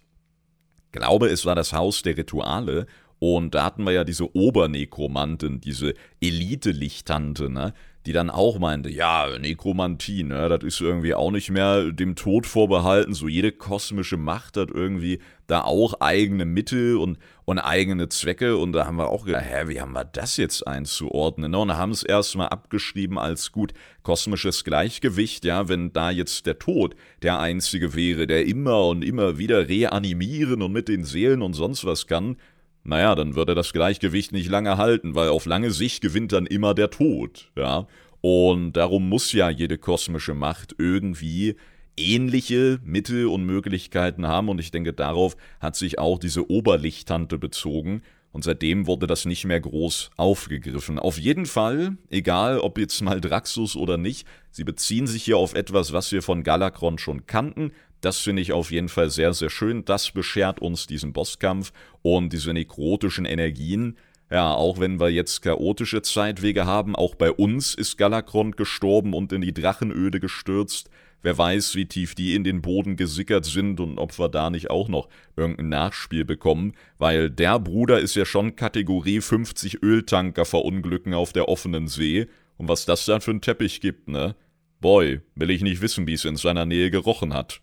[0.90, 2.86] Glaube, es war das Haus der Rituale.
[3.18, 7.72] Und da hatten wir ja diese Obernekromantin, diese Elite-Lichtante, ne?
[8.06, 12.46] die dann auch meinte, ja, Nekromantie, ne, das ist irgendwie auch nicht mehr dem Tod
[12.46, 15.20] vorbehalten, so jede kosmische Macht hat irgendwie
[15.52, 19.68] da auch eigene Mittel und, und eigene Zwecke und da haben wir auch gedacht, hä,
[19.68, 21.58] wie haben wir das jetzt einzuordnen, ne?
[21.58, 26.58] und da haben es erstmal abgeschrieben als gut, kosmisches Gleichgewicht, ja, wenn da jetzt der
[26.58, 31.52] Tod der einzige wäre, der immer und immer wieder reanimieren und mit den Seelen und
[31.52, 32.36] sonst was kann,
[32.82, 36.72] naja, dann würde das Gleichgewicht nicht lange halten, weil auf lange Sicht gewinnt dann immer
[36.72, 37.86] der Tod, ja.
[38.22, 41.56] Und darum muss ja jede kosmische Macht irgendwie
[41.96, 48.02] ähnliche Mittel und Möglichkeiten haben und ich denke, darauf hat sich auch diese Oberlichttante bezogen
[48.32, 50.98] und seitdem wurde das nicht mehr groß aufgegriffen.
[50.98, 55.54] Auf jeden Fall, egal ob jetzt mal Draxus oder nicht, sie beziehen sich hier auf
[55.54, 59.48] etwas, was wir von Galakron schon kannten, das finde ich auf jeden Fall sehr, sehr
[59.48, 59.84] schön.
[59.84, 63.96] Das beschert uns diesen Bosskampf und diese nekrotischen Energien.
[64.28, 69.32] Ja, auch wenn wir jetzt chaotische Zeitwege haben, auch bei uns ist Galakrond gestorben und
[69.32, 70.90] in die Drachenöde gestürzt.
[71.22, 74.70] Wer weiß, wie tief die in den Boden gesickert sind und ob wir da nicht
[74.70, 81.14] auch noch irgendein Nachspiel bekommen, weil der Bruder ist ja schon Kategorie 50 Öltanker verunglücken
[81.14, 82.26] auf der offenen See.
[82.56, 84.34] Und was das dann für ein Teppich gibt, ne?
[84.80, 87.60] Boy, will ich nicht wissen, wie es in seiner Nähe gerochen hat.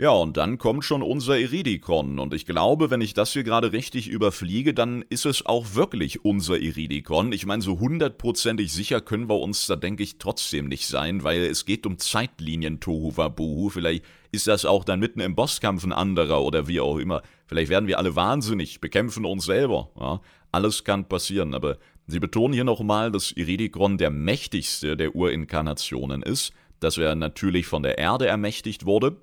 [0.00, 2.20] Ja, und dann kommt schon unser Iridikon.
[2.20, 6.24] Und ich glaube, wenn ich das hier gerade richtig überfliege, dann ist es auch wirklich
[6.24, 7.32] unser Iridikon.
[7.32, 11.40] Ich meine, so hundertprozentig sicher können wir uns da, denke ich, trotzdem nicht sein, weil
[11.42, 13.70] es geht um Zeitlinien Tohu Wabuhu.
[13.70, 17.20] Vielleicht ist das auch dann mitten im Bosskampf ein anderer oder wie auch immer.
[17.46, 19.90] Vielleicht werden wir alle wahnsinnig, bekämpfen uns selber.
[19.98, 20.20] Ja,
[20.52, 26.52] alles kann passieren, aber sie betonen hier nochmal, dass Iridikon der mächtigste der Urinkarnationen ist,
[26.78, 29.16] dass er natürlich von der Erde ermächtigt wurde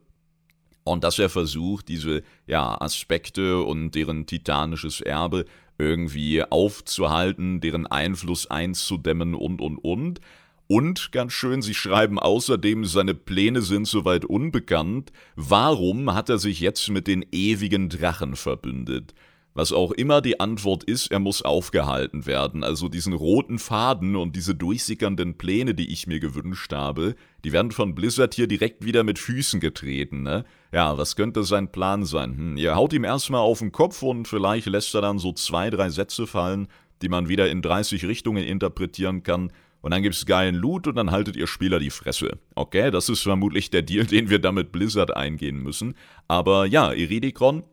[0.86, 5.46] und dass er versucht, diese ja, Aspekte und deren titanisches Erbe
[5.78, 10.22] irgendwie aufzuhalten, deren Einfluss einzudämmen und, und, und.
[10.68, 15.12] Und ganz schön, sie schreiben außerdem, seine Pläne sind soweit unbekannt.
[15.36, 19.14] Warum hat er sich jetzt mit den ewigen Drachen verbündet?
[19.56, 22.64] Was auch immer die Antwort ist, er muss aufgehalten werden.
[22.64, 27.16] Also diesen roten Faden und diese durchsickernden Pläne, die ich mir gewünscht habe,
[27.46, 30.44] die werden von Blizzard hier direkt wieder mit Füßen getreten, ne?
[30.74, 32.38] Ja, was könnte sein Plan sein?
[32.38, 35.70] Hm, ihr haut ihm erstmal auf den Kopf und vielleicht lässt er dann so zwei,
[35.70, 36.68] drei Sätze fallen,
[37.02, 39.52] die man wieder in 30 Richtungen interpretieren kann.
[39.80, 42.40] Und dann gibt's geilen Loot und dann haltet ihr Spieler die Fresse.
[42.56, 45.94] Okay, das ist vermutlich der Deal, den wir damit Blizzard eingehen müssen.
[46.28, 47.64] Aber ja, Iridikron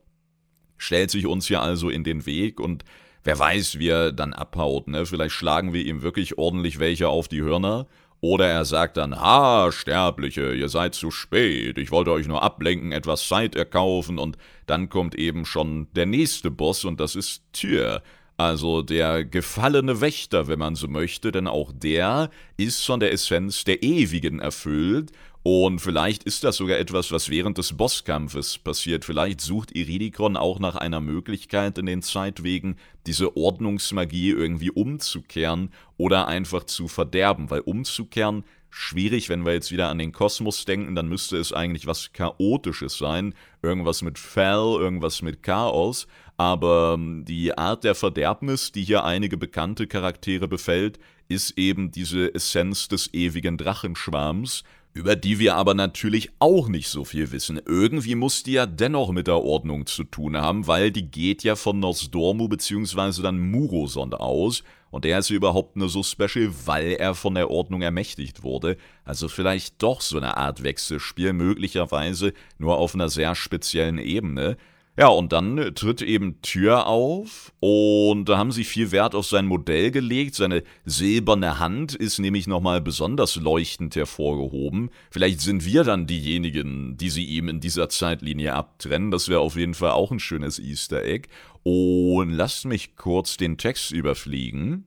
[0.82, 2.84] stellt sich uns ja also in den Weg und
[3.22, 4.88] wer weiß, wie er dann abhaut.
[4.88, 5.06] Ne?
[5.06, 7.86] Vielleicht schlagen wir ihm wirklich ordentlich welche auf die Hörner.
[8.20, 12.92] Oder er sagt dann, ha, Sterbliche, ihr seid zu spät, ich wollte euch nur ablenken,
[12.92, 18.00] etwas Zeit erkaufen und dann kommt eben schon der nächste Boss und das ist Tyr,
[18.36, 23.64] also der gefallene Wächter, wenn man so möchte, denn auch der ist von der Essenz
[23.64, 25.10] der Ewigen erfüllt
[25.44, 29.04] und vielleicht ist das sogar etwas, was während des Bosskampfes passiert.
[29.04, 32.76] Vielleicht sucht Iridikon auch nach einer Möglichkeit in den Zeitwegen,
[33.06, 37.50] diese Ordnungsmagie irgendwie umzukehren oder einfach zu verderben.
[37.50, 41.88] Weil umzukehren schwierig, wenn wir jetzt wieder an den Kosmos denken, dann müsste es eigentlich
[41.88, 43.34] was Chaotisches sein.
[43.62, 46.06] Irgendwas mit Fell, irgendwas mit Chaos.
[46.36, 52.32] Aber ähm, die Art der Verderbnis, die hier einige bekannte Charaktere befällt, ist eben diese
[52.32, 54.62] Essenz des ewigen Drachenschwarms
[54.94, 57.60] über die wir aber natürlich auch nicht so viel wissen.
[57.66, 61.56] Irgendwie muss die ja dennoch mit der Ordnung zu tun haben, weil die geht ja
[61.56, 63.22] von Nosdormu bzw.
[63.22, 67.80] dann Muroson aus und der ist überhaupt nur so special, weil er von der Ordnung
[67.80, 68.76] ermächtigt wurde.
[69.04, 74.58] Also vielleicht doch so eine Art Wechselspiel, möglicherweise nur auf einer sehr speziellen Ebene.
[74.98, 79.26] Ja, und dann äh, tritt eben Tür auf und da haben sie viel Wert auf
[79.26, 80.34] sein Modell gelegt.
[80.34, 84.90] Seine silberne Hand ist nämlich nochmal besonders leuchtend hervorgehoben.
[85.10, 89.10] Vielleicht sind wir dann diejenigen, die sie ihm in dieser Zeitlinie abtrennen.
[89.10, 91.28] Das wäre auf jeden Fall auch ein schönes Easter Egg.
[91.62, 94.84] Und lasst mich kurz den Text überfliegen.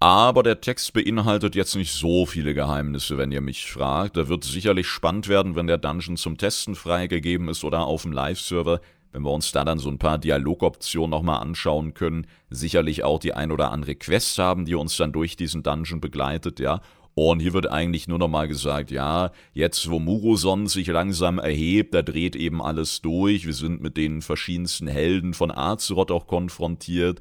[0.00, 4.16] Aber der Text beinhaltet jetzt nicht so viele Geheimnisse, wenn ihr mich fragt.
[4.16, 8.10] Da wird sicherlich spannend werden, wenn der Dungeon zum Testen freigegeben ist oder auf dem
[8.10, 8.80] Live-Server
[9.12, 13.34] wenn wir uns da dann so ein paar Dialogoptionen nochmal anschauen können, sicherlich auch die
[13.34, 16.80] ein oder andere Quest haben, die uns dann durch diesen Dungeon begleitet, ja.
[17.14, 22.00] Und hier wird eigentlich nur nochmal gesagt, ja, jetzt wo Muroson sich langsam erhebt, da
[22.00, 27.20] dreht eben alles durch, wir sind mit den verschiedensten Helden von Azeroth auch konfrontiert,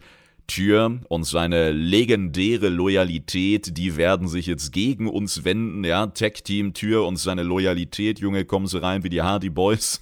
[0.52, 6.08] Tür und seine legendäre Loyalität, die werden sich jetzt gegen uns wenden, ja.
[6.08, 10.02] Tech-Team Tür und seine Loyalität, Junge, kommen sie rein wie die Hardy Boys.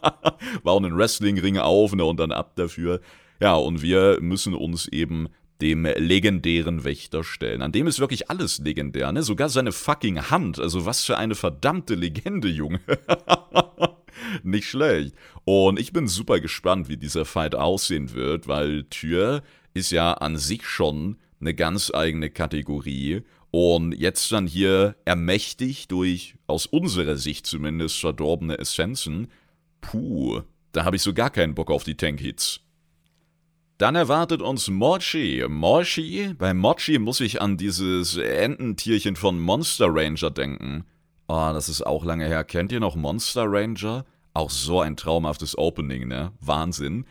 [0.64, 3.02] Bauen einen Wrestling-Ring auf ne, und dann ab dafür.
[3.38, 5.28] Ja, und wir müssen uns eben
[5.60, 7.60] dem legendären Wächter stellen.
[7.60, 9.22] An dem ist wirklich alles legendär, ne?
[9.22, 10.58] Sogar seine fucking Hand.
[10.58, 12.80] Also was für eine verdammte Legende, Junge.
[14.42, 15.14] Nicht schlecht.
[15.44, 19.42] Und ich bin super gespannt, wie dieser Fight aussehen wird, weil Tür
[19.74, 26.36] ist ja an sich schon eine ganz eigene Kategorie und jetzt dann hier ermächtigt durch,
[26.46, 29.28] aus unserer Sicht zumindest, verdorbene Essenzen.
[29.80, 32.60] Puh, da habe ich so gar keinen Bock auf die Tank-Hits.
[33.78, 35.44] Dann erwartet uns Mochi.
[35.48, 36.34] Mochi?
[36.38, 40.84] Bei Mochi muss ich an dieses Ententierchen von Monster Ranger denken.
[41.26, 42.44] Oh, das ist auch lange her.
[42.44, 44.04] Kennt ihr noch Monster Ranger?
[44.34, 46.32] Auch so ein traumhaftes Opening, ne?
[46.40, 47.06] Wahnsinn.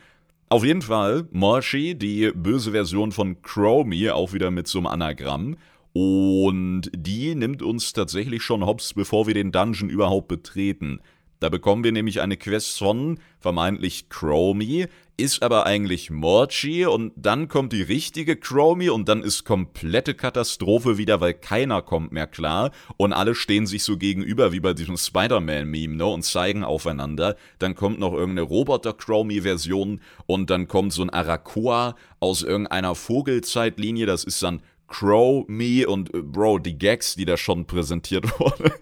[0.52, 5.56] Auf jeden Fall, Morschi, die böse Version von Chromie, auch wieder mit so einem Anagramm.
[5.94, 11.00] Und die nimmt uns tatsächlich schon hops, bevor wir den Dungeon überhaupt betreten.
[11.40, 14.88] Da bekommen wir nämlich eine Quest von vermeintlich Chromie,
[15.22, 20.98] ist aber eigentlich Morchi und dann kommt die richtige Chromie und dann ist komplette Katastrophe
[20.98, 24.96] wieder, weil keiner kommt mehr klar und alle stehen sich so gegenüber wie bei diesem
[24.96, 27.36] Spider-Man-Meme ne, und zeigen aufeinander.
[27.60, 34.24] Dann kommt noch irgendeine Roboter-Chromie-Version und dann kommt so ein Arakoa aus irgendeiner Vogelzeitlinie, das
[34.24, 38.72] ist dann Crow, Me und äh, Bro, die Gags, die da schon präsentiert wurden.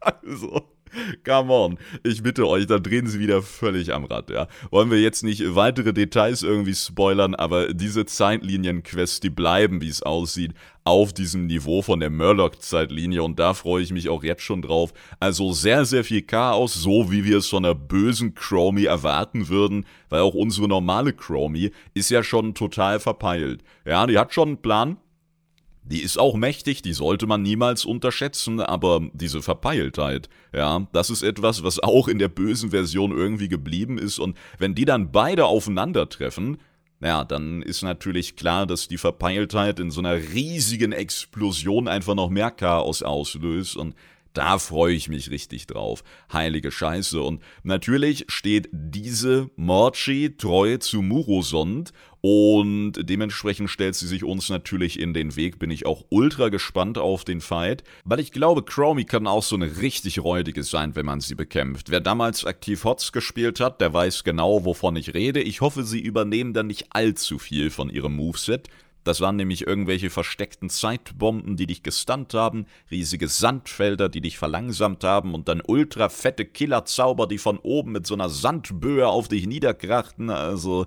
[0.00, 0.77] also.
[1.24, 1.78] Come on.
[2.04, 4.48] Ich bitte euch, da drehen sie wieder völlig am Rad, ja.
[4.70, 10.02] Wollen wir jetzt nicht weitere Details irgendwie spoilern, aber diese Zeitlinien-Quests, die bleiben, wie es
[10.02, 14.62] aussieht, auf diesem Niveau von der Murloc-Zeitlinie und da freue ich mich auch jetzt schon
[14.62, 14.94] drauf.
[15.20, 19.84] Also sehr, sehr viel Chaos, so wie wir es von der bösen Chromie erwarten würden,
[20.08, 23.62] weil auch unsere normale Chromie ist ja schon total verpeilt.
[23.84, 24.96] Ja, die hat schon einen Plan,
[25.90, 31.22] die ist auch mächtig, die sollte man niemals unterschätzen, aber diese Verpeiltheit, ja, das ist
[31.22, 34.18] etwas, was auch in der bösen Version irgendwie geblieben ist.
[34.18, 36.58] Und wenn die dann beide aufeinandertreffen,
[37.00, 42.28] ja, dann ist natürlich klar, dass die Verpeiltheit in so einer riesigen Explosion einfach noch
[42.28, 43.76] mehr Chaos auslöst.
[43.76, 43.94] Und
[44.38, 46.04] Da freue ich mich richtig drauf.
[46.32, 47.20] Heilige Scheiße.
[47.20, 55.00] Und natürlich steht diese Morchi treu zu Murosond und dementsprechend stellt sie sich uns natürlich
[55.00, 55.58] in den Weg.
[55.58, 59.56] Bin ich auch ultra gespannt auf den Fight, weil ich glaube, Chromie kann auch so
[59.56, 61.90] eine richtig räudige sein, wenn man sie bekämpft.
[61.90, 65.42] Wer damals aktiv Hots gespielt hat, der weiß genau, wovon ich rede.
[65.42, 68.68] Ich hoffe, sie übernehmen dann nicht allzu viel von ihrem Moveset.
[69.08, 75.02] Das waren nämlich irgendwelche versteckten Zeitbomben, die dich gestunt haben, riesige Sandfelder, die dich verlangsamt
[75.02, 79.46] haben und dann ultra fette Killerzauber, die von oben mit so einer Sandböe auf dich
[79.46, 80.28] niederkrachten.
[80.28, 80.84] Also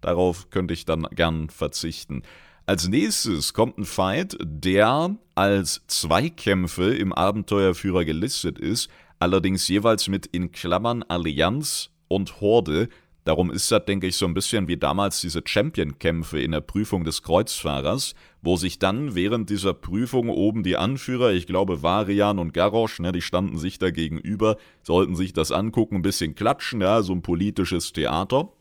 [0.00, 2.22] darauf könnte ich dann gern verzichten.
[2.64, 10.26] Als nächstes kommt ein Fight, der als Zweikämpfe im Abenteuerführer gelistet ist, allerdings jeweils mit
[10.26, 12.88] in Klammern Allianz und Horde.
[13.24, 17.04] Darum ist das, denke ich, so ein bisschen wie damals diese Champion-Kämpfe in der Prüfung
[17.04, 22.52] des Kreuzfahrers, wo sich dann während dieser Prüfung oben die Anführer, ich glaube Varian und
[22.52, 27.02] Garrosch, ne, die standen sich da gegenüber, sollten sich das angucken, ein bisschen klatschen, ja,
[27.02, 28.52] so ein politisches Theater.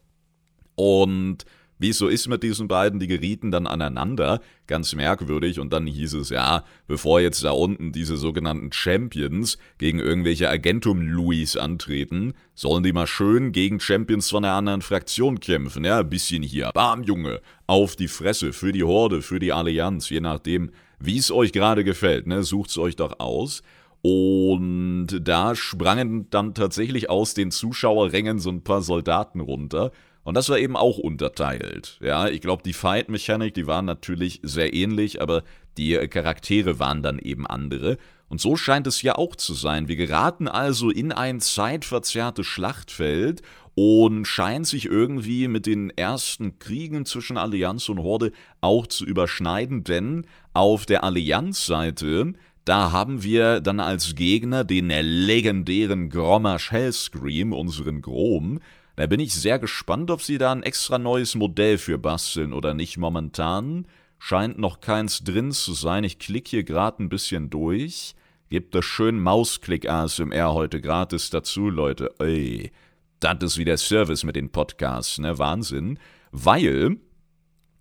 [0.75, 1.45] Und
[1.79, 5.85] wie es so ist mit diesen beiden, die gerieten dann aneinander, ganz merkwürdig, und dann
[5.85, 12.83] hieß es, ja, bevor jetzt da unten diese sogenannten Champions gegen irgendwelche Agentum-Louis antreten, sollen
[12.83, 17.03] die mal schön gegen Champions von einer anderen Fraktion kämpfen, ja, ein bisschen hier, bam,
[17.03, 21.51] Junge, auf die Fresse, für die Horde, für die Allianz, je nachdem, wie es euch
[21.51, 23.61] gerade gefällt, ne, sucht's euch doch aus.
[24.01, 29.91] Und da sprangen dann tatsächlich aus den Zuschauerrängen so ein paar Soldaten runter
[30.23, 31.99] und das war eben auch unterteilt.
[32.01, 35.43] Ja, ich glaube, die Fight-Mechanik, die waren natürlich sehr ähnlich, aber
[35.77, 37.97] die Charaktere waren dann eben andere.
[38.29, 39.87] Und so scheint es ja auch zu sein.
[39.87, 43.41] Wir geraten also in ein zeitverzerrtes Schlachtfeld
[43.75, 48.31] und scheint sich irgendwie mit den ersten Kriegen zwischen Allianz und Horde
[48.61, 52.33] auch zu überschneiden, denn auf der Allianzseite
[52.65, 58.61] da haben wir dann als Gegner den legendären Grommer Shellscream, unseren Grom,
[58.95, 62.73] da bin ich sehr gespannt, ob sie da ein extra neues Modell für basteln oder
[62.73, 62.97] nicht.
[62.97, 63.87] Momentan
[64.19, 66.03] scheint noch keins drin zu sein.
[66.03, 68.15] Ich klicke hier gerade ein bisschen durch.
[68.49, 72.13] Gebt das schön Mausklick ASMR heute gratis dazu, Leute.
[72.19, 72.71] Ey,
[73.19, 75.39] das ist wie der Service mit den Podcasts, ne?
[75.39, 75.97] Wahnsinn.
[76.31, 76.97] Weil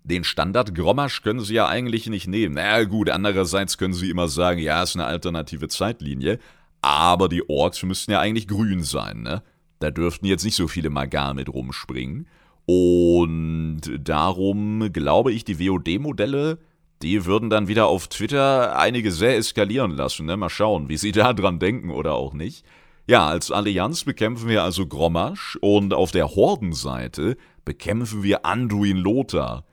[0.04, 2.54] den Standard Grommasch können sie ja eigentlich nicht nehmen.
[2.54, 6.38] Na gut, andererseits können sie immer sagen, ja, ist eine alternative Zeitlinie.
[6.80, 9.42] Aber die Orks müssten ja eigentlich grün sein, ne?
[9.82, 12.26] Da dürften jetzt nicht so viele Magar mit rumspringen.
[12.66, 16.58] Und darum glaube ich, die WOD-Modelle,
[17.02, 20.26] die würden dann wieder auf Twitter einige sehr eskalieren lassen.
[20.26, 20.36] Ne?
[20.36, 22.64] Mal schauen, wie sie da dran denken oder auch nicht.
[23.08, 29.64] Ja, als Allianz bekämpfen wir also Grommasch und auf der Hordenseite bekämpfen wir Anduin Lothar.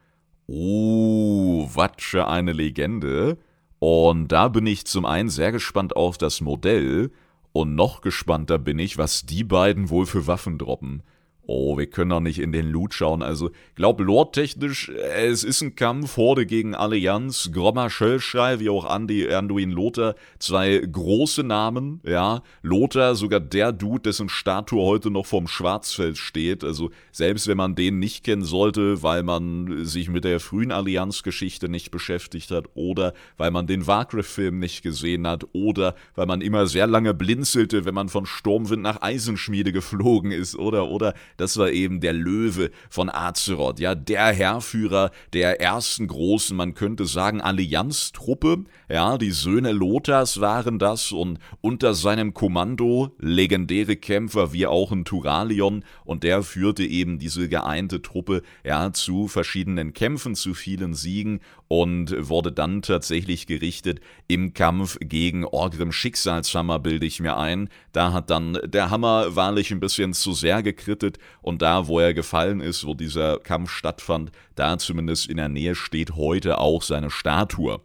[0.48, 3.38] Oh, was für eine Legende.
[3.78, 7.12] Und da bin ich zum einen sehr gespannt auf das Modell
[7.60, 11.04] und noch gespannter bin ich, was die beiden wohl für Waffen droppen.
[11.52, 13.24] Oh, wir können doch nicht in den Loot schauen.
[13.24, 19.28] Also, glaub, lore-technisch, es ist ein Kampf, Horde gegen Allianz, Grommer Schöllschrei, wie auch Andy,
[19.34, 22.44] Anduin Lothar, zwei große Namen, ja.
[22.62, 26.64] Lothar, sogar der Dude, dessen Statue heute noch vorm Schwarzfeld steht.
[26.64, 31.68] Also, selbst wenn man den nicht kennen sollte, weil man sich mit der frühen Allianz-Geschichte
[31.68, 36.68] nicht beschäftigt hat oder weil man den Warcraft-Film nicht gesehen hat oder weil man immer
[36.68, 41.72] sehr lange blinzelte, wenn man von Sturmwind nach Eisenschmiede geflogen ist oder, oder das war
[41.72, 48.66] eben der Löwe von Azeroth, ja, der Herrführer der ersten großen, man könnte sagen, Allianztruppe,
[48.90, 55.06] ja, die Söhne Lothars waren das und unter seinem Kommando legendäre Kämpfer wie auch ein
[55.06, 61.40] Turalion und der führte eben diese geeinte Truppe, ja, zu verschiedenen Kämpfen, zu vielen Siegen
[61.70, 67.70] und wurde dann tatsächlich gerichtet im Kampf gegen Orgrim Schicksalshammer, bilde ich mir ein.
[67.92, 72.16] Da hat dann der Hammer wahrlich ein bisschen zu sehr gekrittet und da, wo er
[72.16, 77.12] gefallen ist, wo dieser Kampf stattfand, da zumindest in der Nähe steht heute auch seine
[77.12, 77.80] Statue.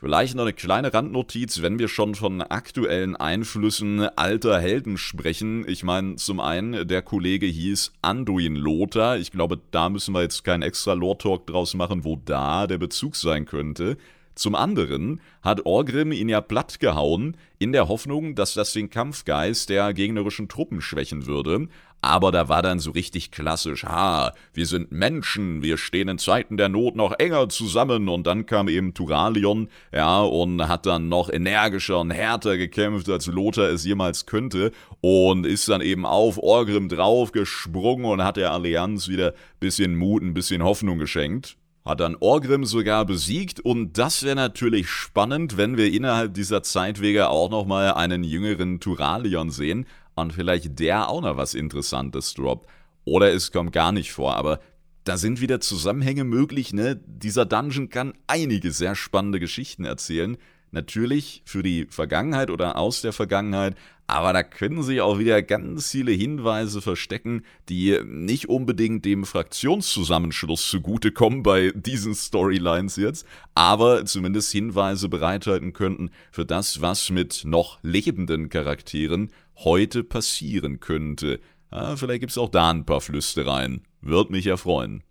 [0.00, 5.68] Vielleicht noch eine kleine Randnotiz, wenn wir schon von aktuellen Einflüssen alter Helden sprechen.
[5.68, 9.18] Ich meine, zum einen, der Kollege hieß Anduin Lothar.
[9.18, 13.14] Ich glaube, da müssen wir jetzt keinen extra Lore-Talk draus machen, wo da der Bezug
[13.14, 13.98] sein könnte.
[14.34, 19.92] Zum anderen hat Orgrim ihn ja plattgehauen, in der Hoffnung, dass das den Kampfgeist der
[19.92, 21.68] gegnerischen Truppen schwächen würde.
[22.02, 26.56] Aber da war dann so richtig klassisch, ha, wir sind Menschen, wir stehen in Zeiten
[26.56, 28.08] der Not noch enger zusammen.
[28.08, 33.26] Und dann kam eben Turalion, ja, und hat dann noch energischer und härter gekämpft, als
[33.26, 34.72] Lothar es jemals könnte.
[35.02, 40.34] Und ist dann eben auf Orgrim draufgesprungen und hat der Allianz wieder bisschen Mut, ein
[40.34, 41.56] bisschen Hoffnung geschenkt.
[41.84, 47.30] hat dann Orgrim sogar besiegt und das wäre natürlich spannend, wenn wir innerhalb dieser Zeitwege
[47.30, 52.68] auch nochmal einen jüngeren Turalion sehen und vielleicht der auch noch was Interessantes droppt.
[53.04, 54.60] Oder es kommt gar nicht vor, aber
[55.04, 57.00] da sind wieder Zusammenhänge möglich, ne?
[57.06, 60.36] Dieser Dungeon kann einige sehr spannende Geschichten erzählen.
[60.72, 65.90] Natürlich für die Vergangenheit oder aus der Vergangenheit, aber da können sich auch wieder ganz
[65.90, 74.52] viele Hinweise verstecken, die nicht unbedingt dem Fraktionszusammenschluss zugutekommen bei diesen Storylines jetzt, aber zumindest
[74.52, 81.40] Hinweise bereithalten könnten für das, was mit noch lebenden Charakteren heute passieren könnte.
[81.72, 83.82] Ja, vielleicht gibt es auch da ein paar Flüstereien.
[84.00, 85.04] Wird mich erfreuen.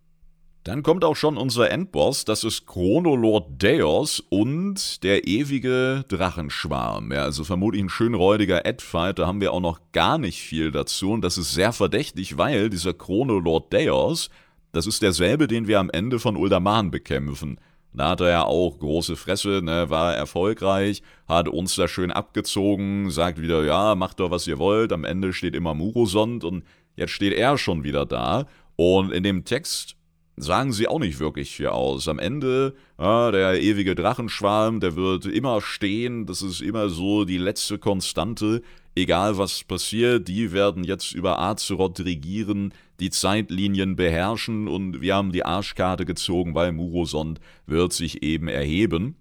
[0.69, 7.11] Dann kommt auch schon unser Endboss, das ist Chronolord Deos und der ewige Drachenschwarm.
[7.11, 10.71] Ja, also vermutlich ein schön räudiger Adfight, da haben wir auch noch gar nicht viel
[10.71, 14.29] dazu und das ist sehr verdächtig, weil dieser Chronolord Deos,
[14.71, 17.59] das ist derselbe, den wir am Ende von Uldaman bekämpfen.
[17.91, 23.09] Da hat er ja auch große Fresse, ne, war erfolgreich, hat uns da schön abgezogen,
[23.09, 26.63] sagt wieder, ja, macht doch was ihr wollt, am Ende steht immer Murosond und
[26.95, 28.45] jetzt steht er schon wieder da.
[28.75, 29.97] Und in dem Text
[30.39, 32.07] sagen sie auch nicht wirklich viel aus.
[32.07, 37.37] Am Ende, ja, der ewige Drachenschwarm, der wird immer stehen, das ist immer so die
[37.37, 38.61] letzte Konstante.
[38.95, 45.31] Egal was passiert, die werden jetzt über Azeroth regieren, die Zeitlinien beherrschen und wir haben
[45.31, 49.15] die Arschkarte gezogen, weil Murosond wird sich eben erheben.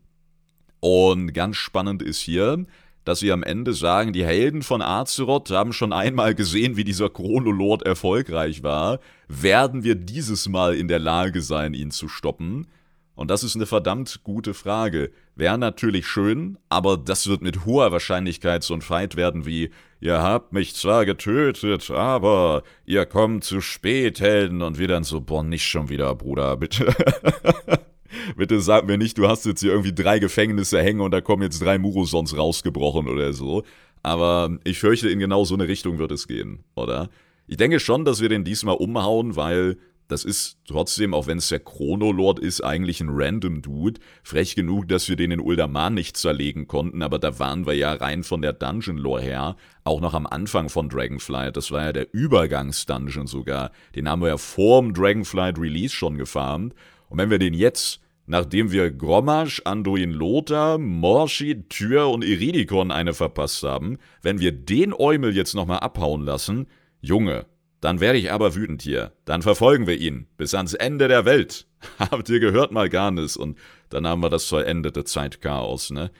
[0.81, 2.64] Und ganz spannend ist hier,
[3.09, 7.09] dass sie am Ende sagen, die Helden von Azeroth haben schon einmal gesehen, wie dieser
[7.09, 8.99] Chronolord erfolgreich war.
[9.29, 12.67] Werden wir dieses Mal in der Lage sein, ihn zu stoppen?
[13.15, 15.11] Und das ist eine verdammt gute Frage.
[15.35, 20.21] Wäre natürlich schön, aber das wird mit hoher Wahrscheinlichkeit so ein Fight werden wie, ihr
[20.21, 24.61] habt mich zwar getötet, aber ihr kommt zu spät, Helden.
[24.61, 26.95] Und wir dann so, boah, nicht schon wieder, Bruder, bitte.
[28.37, 31.43] Bitte sag mir nicht, du hast jetzt hier irgendwie drei Gefängnisse hängen und da kommen
[31.43, 33.63] jetzt drei Murosons rausgebrochen oder so.
[34.03, 37.11] Aber ich fürchte, in genau so eine Richtung wird es gehen, oder?
[37.47, 39.79] Ich denke schon, dass wir den diesmal umhauen, weil
[40.09, 44.01] das ist trotzdem, auch wenn es der Chronolord ist, eigentlich ein random Dude.
[44.23, 47.93] Frech genug, dass wir den in Uldaman nicht zerlegen konnten, aber da waren wir ja
[47.93, 51.59] rein von der Dungeon-Lore her, auch noch am Anfang von Dragonflight.
[51.59, 53.71] Das war ja der Übergangs-Dungeon sogar.
[53.95, 56.75] Den haben wir ja vorm Dragonflight-Release schon gefarmt.
[57.09, 63.15] Und wenn wir den jetzt nachdem wir Grommasch, Anduin Lothar, Morshi, Tyr und Iridikon eine
[63.15, 66.67] verpasst haben, wenn wir den Eumel jetzt nochmal abhauen lassen,
[67.01, 67.47] Junge,
[67.81, 69.13] dann werde ich aber wütend hier.
[69.25, 71.67] Dann verfolgen wir ihn bis ans Ende der Welt.
[71.99, 73.37] Habt ihr gehört, Malganis?
[73.37, 73.57] Und
[73.89, 76.11] dann haben wir das vollendete Zeitchaos, ne?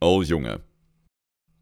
[0.00, 0.60] Oh Junge,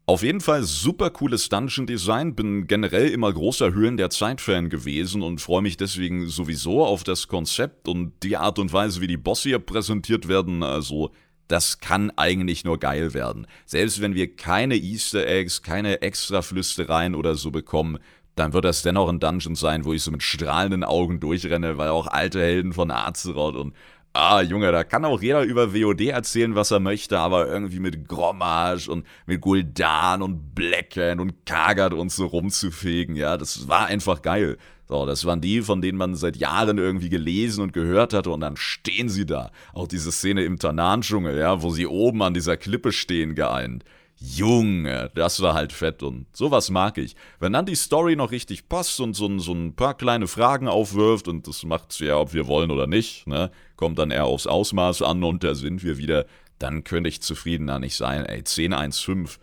[0.07, 2.35] auf jeden Fall super cooles Dungeon Design.
[2.35, 7.27] Bin generell immer großer Höhlen der Zeit-Fan gewesen und freue mich deswegen sowieso auf das
[7.27, 10.61] Konzept und die Art und Weise, wie die Bosse hier präsentiert werden.
[10.61, 11.11] Also,
[11.47, 13.47] das kann eigentlich nur geil werden.
[13.65, 17.97] Selbst wenn wir keine Easter Eggs, keine extra Flüstereien oder so bekommen,
[18.35, 21.89] dann wird das dennoch ein Dungeon sein, wo ich so mit strahlenden Augen durchrenne, weil
[21.89, 23.73] auch alte Helden von Azeroth und
[24.17, 28.07] Ah, Junge, da kann auch jeder über WOD erzählen, was er möchte, aber irgendwie mit
[28.07, 34.21] Grommage und mit Guldan und Blacken und Kagat und so rumzufegen, ja, das war einfach
[34.21, 34.57] geil.
[34.87, 38.39] So, das waren die, von denen man seit Jahren irgendwie gelesen und gehört hatte und
[38.39, 39.51] dann stehen sie da.
[39.73, 43.83] Auch diese Szene im Tanan-Dschungel, ja, wo sie oben an dieser Klippe stehen geeint.
[44.17, 47.15] Junge, das war halt fett und sowas mag ich.
[47.39, 51.27] Wenn dann die Story noch richtig passt und so, so ein paar kleine Fragen aufwirft
[51.27, 54.47] und das macht sie ja, ob wir wollen oder nicht, ne, kommt dann eher aufs
[54.47, 56.25] Ausmaß an und da sind wir wieder,
[56.59, 58.25] dann könnte ich zufriedener nicht sein.
[58.25, 59.37] Ey, 10-1-5,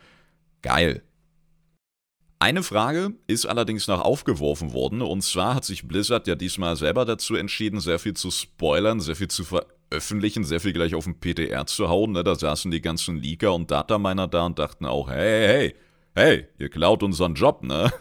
[0.62, 1.02] geil.
[2.38, 7.04] Eine Frage ist allerdings noch aufgeworfen worden, und zwar hat sich Blizzard ja diesmal selber
[7.04, 9.44] dazu entschieden, sehr viel zu spoilern, sehr viel zu
[9.93, 12.12] veröffentlichen, sehr viel gleich auf den PTR zu hauen.
[12.12, 12.24] Ne?
[12.24, 15.74] Da saßen die ganzen Leaker und Dataminer da und dachten auch, hey, hey,
[16.14, 17.93] hey, ihr klaut unseren Job, ne?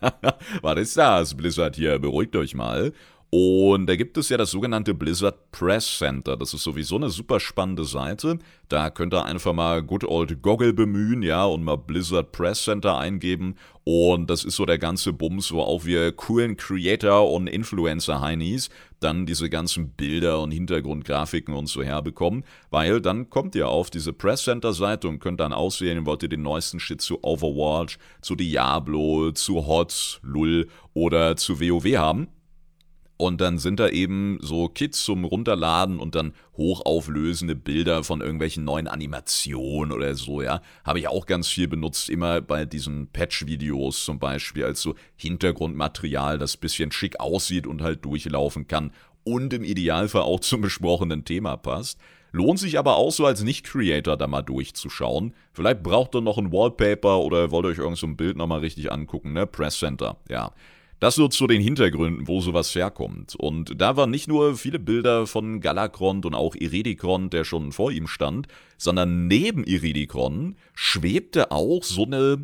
[0.62, 2.00] Was ist das, Blizzard hier?
[2.00, 2.92] Beruhigt euch mal.
[3.30, 6.34] Und da gibt es ja das sogenannte Blizzard Press Center.
[6.34, 8.38] Das ist sowieso eine super spannende Seite.
[8.70, 12.96] Da könnt ihr einfach mal Good Old Goggle bemühen, ja, und mal Blizzard Press Center
[12.96, 13.56] eingeben.
[13.84, 18.70] Und das ist so der ganze Bums, wo auch wir coolen Creator und Influencer-Heinis
[19.00, 22.44] dann diese ganzen Bilder und Hintergrundgrafiken und so herbekommen.
[22.70, 26.30] Weil dann kommt ihr auf diese Press Center Seite und könnt dann auswählen, wollt ihr
[26.30, 32.28] den neuesten Shit zu Overwatch, zu Diablo, zu HOTS, LUL oder zu WoW haben.
[33.20, 38.64] Und dann sind da eben so Kits zum Runterladen und dann hochauflösende Bilder von irgendwelchen
[38.64, 40.62] neuen Animationen oder so, ja.
[40.84, 46.38] Habe ich auch ganz viel benutzt, immer bei diesen Patch-Videos zum Beispiel, als so Hintergrundmaterial,
[46.38, 48.92] das bisschen schick aussieht und halt durchlaufen kann,
[49.24, 51.98] und im Idealfall auch zum besprochenen Thema passt.
[52.30, 55.34] Lohnt sich aber auch so als Nicht-Creator da mal durchzuschauen.
[55.52, 58.92] Vielleicht braucht ihr noch ein Wallpaper oder wollt euch irgend so ein Bild nochmal richtig
[58.92, 59.46] angucken, ne?
[59.46, 60.52] Press Center, ja.
[61.00, 63.36] Das so zu den Hintergründen, wo sowas herkommt.
[63.36, 67.92] Und da waren nicht nur viele Bilder von Galakrond und auch Iridikron, der schon vor
[67.92, 72.42] ihm stand, sondern neben Iridikron schwebte auch so eine,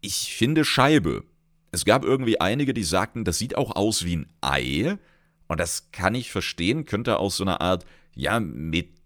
[0.00, 1.24] ich finde, Scheibe.
[1.70, 4.96] Es gab irgendwie einige, die sagten, das sieht auch aus wie ein Ei.
[5.46, 8.40] Und das kann ich verstehen, könnte aus so einer Art, ja,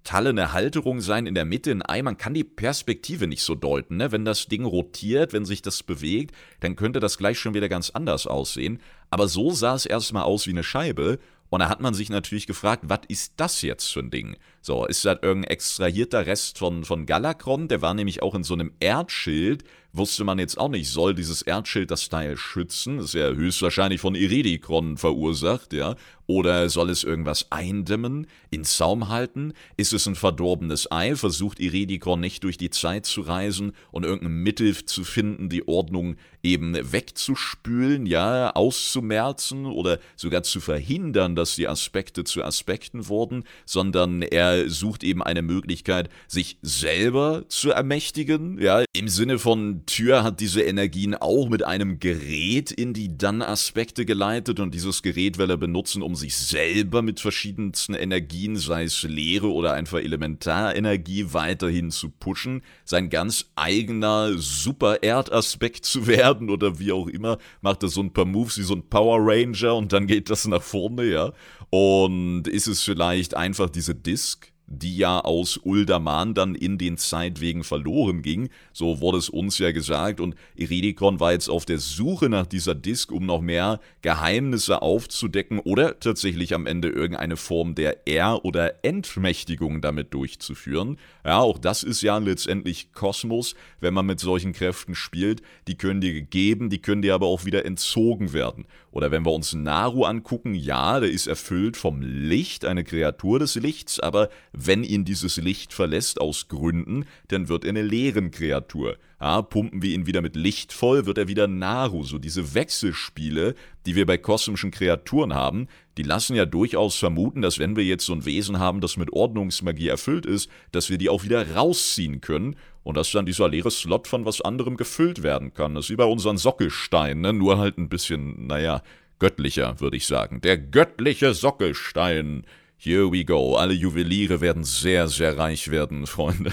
[0.03, 2.03] metallene Halterung sein in der Mitte ein Ei.
[2.03, 3.99] Man kann die Perspektive nicht so deuten.
[3.99, 4.11] Ne?
[4.11, 7.91] Wenn das Ding rotiert, wenn sich das bewegt, dann könnte das gleich schon wieder ganz
[7.91, 8.81] anders aussehen.
[9.11, 11.21] Aber so sah es erstmal aus wie eine Scheibe.
[11.51, 14.37] Und da hat man sich natürlich gefragt, was ist das jetzt für ein Ding?
[14.65, 17.67] So, ist das irgendein extrahierter Rest von, von Galakron?
[17.67, 21.43] Der war nämlich auch in so einem Erdschild, wusste man jetzt auch nicht, soll dieses
[21.43, 22.99] Erdschild das Teil schützen?
[22.99, 25.97] Das ist ja höchstwahrscheinlich von Iridikron verursacht, ja?
[26.27, 29.53] Oder soll es irgendwas eindämmen, in Zaum halten?
[29.77, 31.15] Ist es ein verdorbenes Ei?
[31.17, 36.17] Versucht Iridikron nicht durch die Zeit zu reisen und irgendein Mittel zu finden, die Ordnung
[36.43, 44.23] eben wegzuspülen, ja, auszumerzen oder sogar zu verhindern, dass die Aspekte zu Aspekten wurden, sondern
[44.23, 50.41] er sucht eben eine Möglichkeit, sich selber zu ermächtigen, ja, im Sinne von Tür hat
[50.41, 55.57] diese Energien auch mit einem Gerät in die Dann-Aspekte geleitet und dieses Gerät will er
[55.57, 62.11] benutzen, um sich selber mit verschiedensten Energien, sei es Leere oder einfach Elementarenergie, weiterhin zu
[62.11, 68.13] pushen, sein ganz eigener Super-Erdaspekt zu werden oder wie auch immer, macht er so ein
[68.13, 71.33] paar Moves wie so ein Power Ranger und dann geht das nach vorne, ja.
[71.71, 77.63] Und ist es vielleicht einfach diese Disk, die ja aus Uldaman dann in den Zeitwegen
[77.63, 78.49] verloren ging.
[78.73, 80.21] So wurde es uns ja gesagt.
[80.21, 85.59] Und Iridikon war jetzt auf der Suche nach dieser Disk, um noch mehr Geheimnisse aufzudecken
[85.59, 90.99] oder tatsächlich am Ende irgendeine Form der Er- oder Entmächtigung damit durchzuführen.
[91.25, 95.43] Ja, auch das ist ja letztendlich Kosmos, wenn man mit solchen Kräften spielt.
[95.69, 98.67] Die können dir gegeben, die können dir aber auch wieder entzogen werden.
[98.93, 103.55] Oder wenn wir uns Naru angucken, ja, der ist erfüllt vom Licht, eine Kreatur des
[103.55, 108.99] Lichts, aber wenn ihn dieses Licht verlässt aus Gründen, dann wird er eine leeren Kreatur.
[109.19, 112.03] Ja, pumpen wir ihn wieder mit Licht voll, wird er wieder Naru.
[112.05, 113.55] So diese Wechselspiele,
[113.87, 118.07] die wir bei kosmischen Kreaturen haben, die lassen ja durchaus vermuten, dass wenn wir jetzt
[118.07, 122.21] so ein Wesen haben, das mit Ordnungsmagie erfüllt ist, dass wir die auch wieder rausziehen
[122.21, 125.75] können und dass dann dieser leere Slot von was anderem gefüllt werden kann.
[125.75, 127.33] Das ist wie bei unseren Sockelsteinen, ne?
[127.33, 128.83] nur halt ein bisschen, naja,
[129.19, 130.41] göttlicher, würde ich sagen.
[130.41, 132.45] Der göttliche Sockelstein.
[132.77, 133.55] Here we go.
[133.55, 136.51] Alle Juweliere werden sehr, sehr reich werden, Freunde.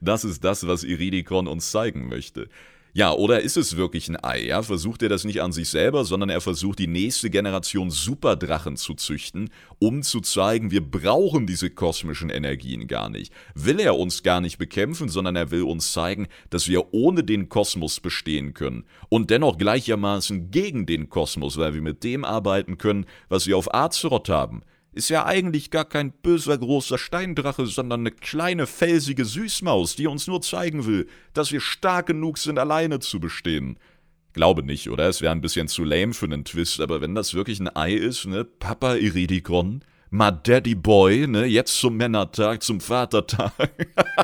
[0.00, 2.48] das ist das, was Iridikon uns zeigen möchte.
[2.96, 4.44] Ja, oder ist es wirklich ein Ei?
[4.44, 4.62] Ja?
[4.62, 8.94] Versucht er das nicht an sich selber, sondern er versucht die nächste Generation Superdrachen zu
[8.94, 13.32] züchten, um zu zeigen, wir brauchen diese kosmischen Energien gar nicht.
[13.56, 17.48] Will er uns gar nicht bekämpfen, sondern er will uns zeigen, dass wir ohne den
[17.48, 23.06] Kosmos bestehen können und dennoch gleichermaßen gegen den Kosmos, weil wir mit dem arbeiten können,
[23.28, 24.62] was wir auf Azeroth haben
[24.94, 30.26] ist ja eigentlich gar kein böser großer Steindrache, sondern eine kleine felsige Süßmaus, die uns
[30.26, 33.78] nur zeigen will, dass wir stark genug sind, alleine zu bestehen.
[34.32, 35.08] Glaube nicht, oder?
[35.08, 37.94] Es wäre ein bisschen zu lame für einen Twist, aber wenn das wirklich ein Ei
[37.94, 38.44] ist, ne?
[38.44, 41.44] Papa Iridikon, my daddy boy, ne?
[41.44, 43.52] Jetzt zum Männertag, zum Vatertag.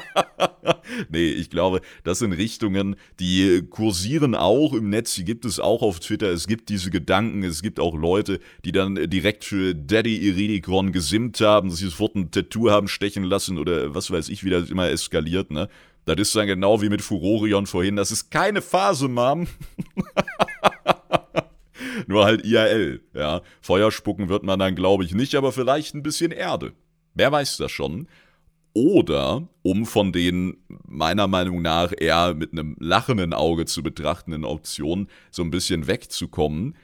[1.10, 5.82] nee, ich glaube, das sind Richtungen, die kursieren auch im Netz, die gibt es auch
[5.82, 6.28] auf Twitter.
[6.28, 11.40] Es gibt diese Gedanken, es gibt auch Leute, die dann direkt für Daddy Iridikron gesimmt
[11.40, 14.88] haben, sich sofort ein Tattoo haben stechen lassen oder was weiß ich, wie das immer
[14.88, 15.68] eskaliert, ne?
[16.06, 17.96] Das ist dann genau wie mit Furorion vorhin.
[17.96, 19.46] Das ist keine Phase, Mom.
[22.06, 23.42] Nur halt IRL, ja.
[23.60, 26.72] Feuer spucken wird man dann, glaube ich, nicht, aber vielleicht ein bisschen Erde.
[27.14, 28.08] Wer weiß das schon?
[28.72, 30.56] Oder, um von den
[30.86, 36.76] meiner Meinung nach eher mit einem lachenden Auge zu betrachtenden Optionen so ein bisschen wegzukommen,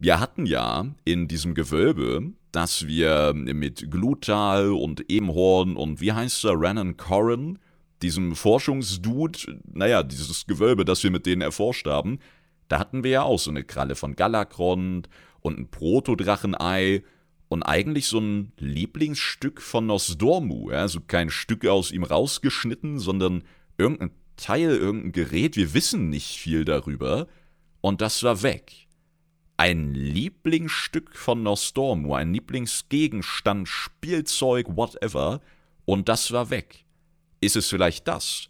[0.00, 6.44] wir hatten ja in diesem Gewölbe, dass wir mit Glutal und Emhorn und wie heißt
[6.46, 7.58] er, Renan Corrin,
[8.02, 12.18] diesem Forschungsdude, naja, dieses Gewölbe, das wir mit denen erforscht haben,
[12.68, 15.08] da hatten wir ja auch so eine Kralle von Galakrond
[15.40, 17.02] und ein Protodrachenei
[17.50, 23.42] und eigentlich so ein Lieblingsstück von Nosdormu, also kein Stück aus ihm rausgeschnitten, sondern
[23.76, 27.26] irgendein Teil, irgendein Gerät, wir wissen nicht viel darüber,
[27.80, 28.86] und das war weg.
[29.56, 35.40] Ein Lieblingsstück von Nostormu, ein Lieblingsgegenstand, Spielzeug, whatever,
[35.86, 36.84] und das war weg.
[37.40, 38.48] Ist es vielleicht das?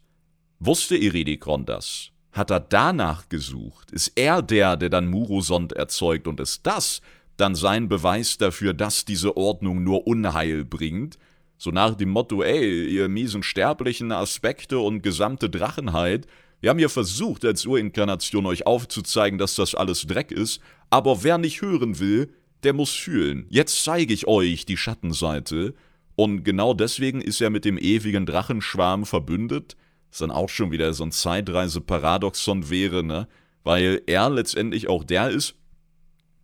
[0.59, 2.11] Wusste Iridikron das?
[2.33, 3.93] Hat er danach gesucht?
[3.93, 7.01] Ist er der, der dann Murosond erzeugt und ist das
[7.41, 11.19] dann sein Beweis dafür, dass diese Ordnung nur Unheil bringt.
[11.59, 16.27] So nach dem Motto, ey, ihr miesen sterblichen Aspekte und gesamte Drachenheit,
[16.61, 20.61] wir haben ja versucht, als Urinkarnation euch aufzuzeigen, dass das alles Dreck ist,
[20.91, 22.33] aber wer nicht hören will,
[22.63, 23.47] der muss fühlen.
[23.49, 25.75] Jetzt zeige ich euch die Schattenseite.
[26.17, 29.77] Und genau deswegen ist er mit dem ewigen Drachenschwarm verbündet.
[30.11, 33.29] Was dann auch schon wieder so ein Zeitreise-Paradoxon wäre, ne?
[33.63, 35.55] Weil er letztendlich auch der ist,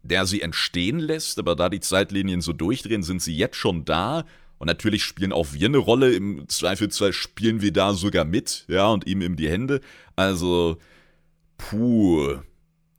[0.09, 4.25] der sie entstehen lässt, aber da die Zeitlinien so durchdrehen, sind sie jetzt schon da.
[4.59, 6.15] Und natürlich spielen auch wir eine Rolle.
[6.15, 9.81] Im Zweifelsfall spielen wir da sogar mit, ja, und ihm in die Hände.
[10.17, 10.79] Also,
[11.59, 12.39] puh.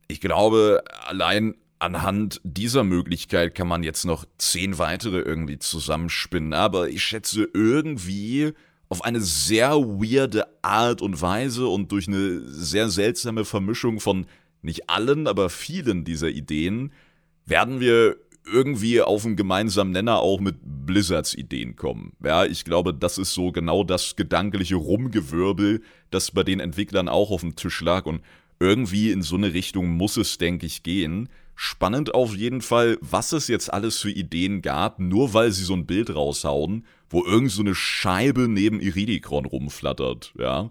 [0.06, 6.52] Ich glaube, allein anhand dieser Möglichkeit kann man jetzt noch zehn weitere irgendwie zusammenspinnen.
[6.52, 8.52] Aber ich schätze irgendwie
[8.88, 14.26] auf eine sehr weirde Art und Weise und durch eine sehr seltsame Vermischung von
[14.68, 16.92] nicht allen, aber vielen dieser Ideen
[17.44, 18.16] werden wir
[18.50, 22.12] irgendwie auf einen gemeinsamen Nenner auch mit Blizzards Ideen kommen.
[22.22, 27.30] Ja, ich glaube, das ist so genau das gedankliche Rumgewirbel, das bei den Entwicklern auch
[27.30, 28.22] auf dem Tisch lag und
[28.60, 31.28] irgendwie in so eine Richtung muss es, denke ich, gehen.
[31.54, 35.74] Spannend auf jeden Fall, was es jetzt alles für Ideen gab, nur weil sie so
[35.74, 40.70] ein Bild raushauen, wo irgend so eine Scheibe neben Iridikron rumflattert, ja.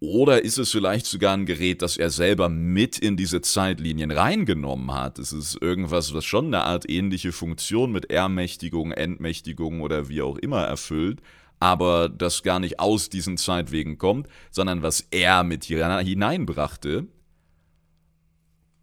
[0.00, 4.92] Oder ist es vielleicht sogar ein Gerät, das er selber mit in diese Zeitlinien reingenommen
[4.92, 5.18] hat?
[5.18, 10.38] Es ist irgendwas, was schon eine Art ähnliche Funktion mit Ermächtigung, Entmächtigung oder wie auch
[10.38, 11.20] immer erfüllt,
[11.58, 17.08] aber das gar nicht aus diesen Zeitwegen kommt, sondern was er mit hineinbrachte.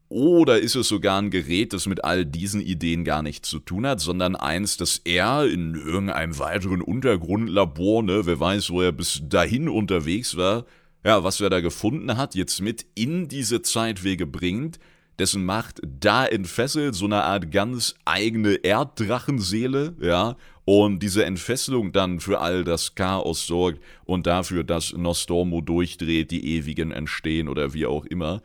[0.09, 3.87] Oder ist es sogar ein Gerät, das mit all diesen Ideen gar nichts zu tun
[3.87, 9.21] hat, sondern eins, das er in irgendeinem weiteren Untergrundlabor, ne, wer weiß, wo er bis
[9.23, 10.65] dahin unterwegs war,
[11.05, 14.79] ja, was er da gefunden hat, jetzt mit in diese Zeitwege bringt,
[15.19, 20.35] dessen Macht da entfesselt, so eine Art ganz eigene Erddrachenseele, ja,
[20.65, 26.55] und diese Entfesselung dann für all das Chaos sorgt und dafür, dass Nostormo durchdreht, die
[26.57, 28.41] Ewigen entstehen oder wie auch immer.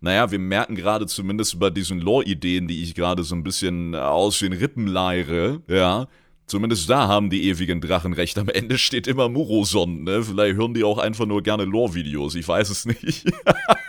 [0.00, 4.38] Naja, wir merken gerade zumindest bei diesen Lore-Ideen, die ich gerade so ein bisschen aus
[4.38, 6.06] den Rippen leiere, ja,
[6.46, 8.38] Zumindest da haben die ewigen Drachen recht.
[8.38, 10.22] Am Ende steht immer Muroson, ne?
[10.22, 13.24] Vielleicht hören die auch einfach nur gerne Lore-Videos, ich weiß es nicht.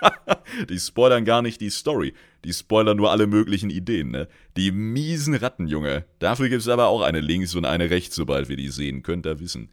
[0.69, 2.13] die spoilern gar nicht die Story.
[2.43, 4.27] Die spoilern nur alle möglichen Ideen, ne?
[4.57, 6.05] Die miesen Ratten, Junge.
[6.17, 9.39] Dafür gibt's aber auch eine links und eine rechts, sobald wir die sehen, könnt ihr
[9.39, 9.69] wissen.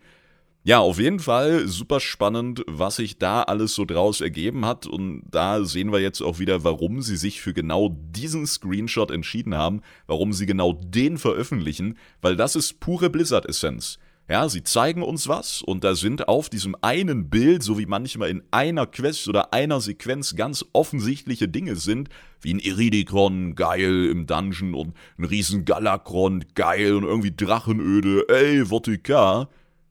[0.66, 4.86] Ja, auf jeden Fall super spannend, was sich da alles so draus ergeben hat.
[4.86, 9.54] Und da sehen wir jetzt auch wieder, warum sie sich für genau diesen Screenshot entschieden
[9.54, 13.98] haben, warum sie genau den veröffentlichen, weil das ist pure Blizzard-Essenz.
[14.26, 18.30] Ja, sie zeigen uns was und da sind auf diesem einen Bild, so wie manchmal
[18.30, 22.08] in einer Quest oder einer Sequenz ganz offensichtliche Dinge sind,
[22.40, 28.70] wie ein Iridikron, geil im Dungeon und ein riesen Galakron, geil und irgendwie Drachenöde, ey,
[28.70, 29.50] Votika.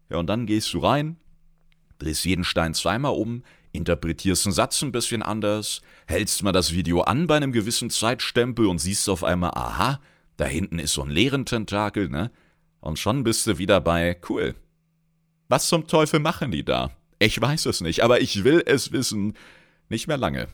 [0.10, 1.18] Ja, und dann gehst du rein,
[2.00, 7.02] drehst jeden Stein zweimal um, interpretierst einen Satz ein bisschen anders, hältst mal das Video
[7.02, 10.00] an bei einem gewissen Zeitstempel und siehst auf einmal, aha,
[10.38, 12.32] da hinten ist so ein leeren Tentakel, ne?
[12.80, 14.56] Und schon bist du wieder bei, cool.
[15.48, 16.92] Was zum Teufel machen die da?
[17.20, 19.36] Ich weiß es nicht, aber ich will es wissen.
[19.88, 20.48] Nicht mehr lange.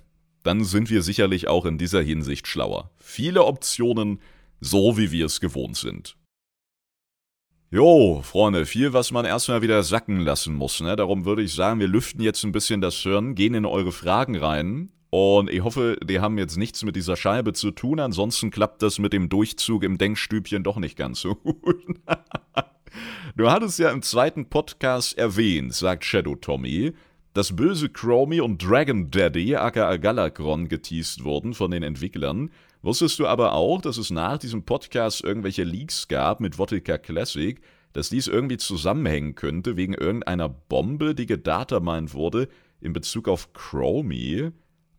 [0.44, 2.92] Dann sind wir sicherlich auch in dieser Hinsicht schlauer.
[2.98, 4.20] Viele Optionen,
[4.62, 6.16] so wie wir es gewohnt sind.
[7.72, 10.82] Jo, Freunde, viel, was man erstmal wieder sacken lassen muss.
[10.82, 10.96] Ne?
[10.96, 14.36] Darum würde ich sagen, wir lüften jetzt ein bisschen das Hirn, gehen in eure Fragen
[14.36, 14.90] rein.
[15.12, 18.00] Und ich hoffe, die haben jetzt nichts mit dieser Scheibe zu tun.
[18.00, 22.00] Ansonsten klappt das mit dem Durchzug im Denkstübchen doch nicht ganz so gut.
[23.38, 26.94] du hattest ja im zweiten Podcast erwähnt, sagt Shadow Tommy,
[27.36, 32.50] dass böse Chromie und Dragon Daddy aka Galakron geteased wurden von den Entwicklern.
[32.82, 37.60] Wusstest du aber auch, dass es nach diesem Podcast irgendwelche Leaks gab mit Vodka Classic,
[37.92, 42.48] dass dies irgendwie zusammenhängen könnte wegen irgendeiner Bombe, die gedatamined wurde
[42.80, 44.52] in Bezug auf Chromie?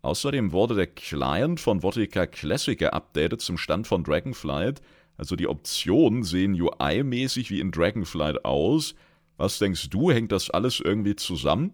[0.02, 4.82] Außerdem wurde der Client von Vodka Classic geupdatet zum Stand von Dragonflight.
[5.16, 8.94] Also die Optionen sehen UI-mäßig wie in Dragonflight aus.
[9.38, 11.72] Was denkst du, hängt das alles irgendwie zusammen?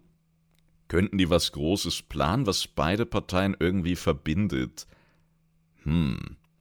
[0.86, 4.86] Könnten die was Großes planen, was beide Parteien irgendwie verbindet?
[5.86, 6.18] Hm.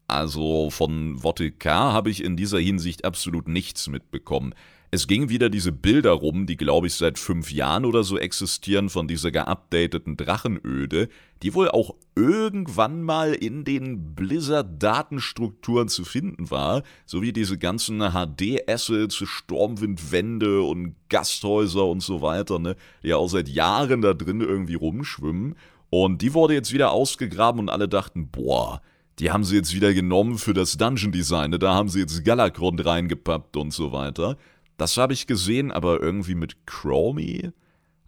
[0.08, 4.54] Also von Votika habe ich in dieser Hinsicht absolut nichts mitbekommen.
[4.92, 8.90] Es ging wieder diese Bilder rum, die glaube ich seit fünf Jahren oder so existieren
[8.90, 11.10] von dieser geupdateten Drachenöde,
[11.42, 19.24] die wohl auch irgendwann mal in den Blizzard-Datenstrukturen zu finden war, sowie diese ganzen HD-Assets,
[19.26, 24.76] Stormwindwände und Gasthäuser und so weiter, ne, die ja auch seit Jahren da drin irgendwie
[24.76, 25.56] rumschwimmen.
[25.90, 28.82] Und die wurde jetzt wieder ausgegraben und alle dachten, boah,
[29.20, 31.60] die haben sie jetzt wieder genommen für das Dungeon Design, ne?
[31.60, 34.38] da haben sie jetzt Galakrond reingepappt und so weiter.
[34.78, 37.52] Das habe ich gesehen, aber irgendwie mit Chromie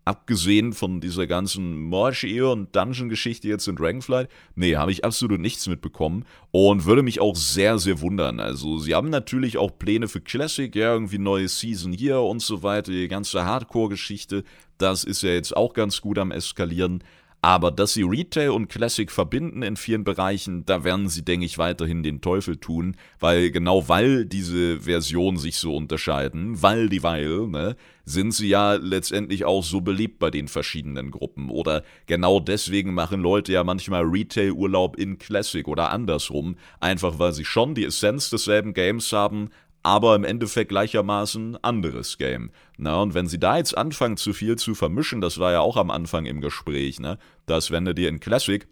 [0.07, 5.67] abgesehen von dieser ganzen Morsch-Ehe und Dungeon-Geschichte jetzt in Dragonflight, nee, habe ich absolut nichts
[5.67, 8.39] mitbekommen und würde mich auch sehr, sehr wundern.
[8.39, 12.63] Also, sie haben natürlich auch Pläne für Classic, ja, irgendwie neue Season hier und so
[12.63, 14.45] weiter, die ganze Hardcore-Geschichte,
[14.77, 17.03] das ist ja jetzt auch ganz gut am Eskalieren.
[17.41, 21.57] Aber dass sie Retail und Classic verbinden in vielen Bereichen, da werden sie, denke ich,
[21.57, 27.47] weiterhin den Teufel tun, weil genau weil diese Versionen sich so unterscheiden, weil die weil,
[27.47, 27.75] ne,
[28.05, 31.49] sind sie ja letztendlich auch so beliebt bei den verschiedenen Gruppen.
[31.49, 37.45] Oder genau deswegen machen Leute ja manchmal Retail-Urlaub in Classic oder andersrum, einfach weil sie
[37.45, 39.49] schon die Essenz desselben Games haben,
[39.83, 42.51] aber im Endeffekt gleichermaßen anderes Game.
[42.77, 45.77] Na, und wenn sie da jetzt anfangen, zu viel zu vermischen, das war ja auch
[45.77, 48.67] am Anfang im Gespräch, ne, dass wenn du dir in Classic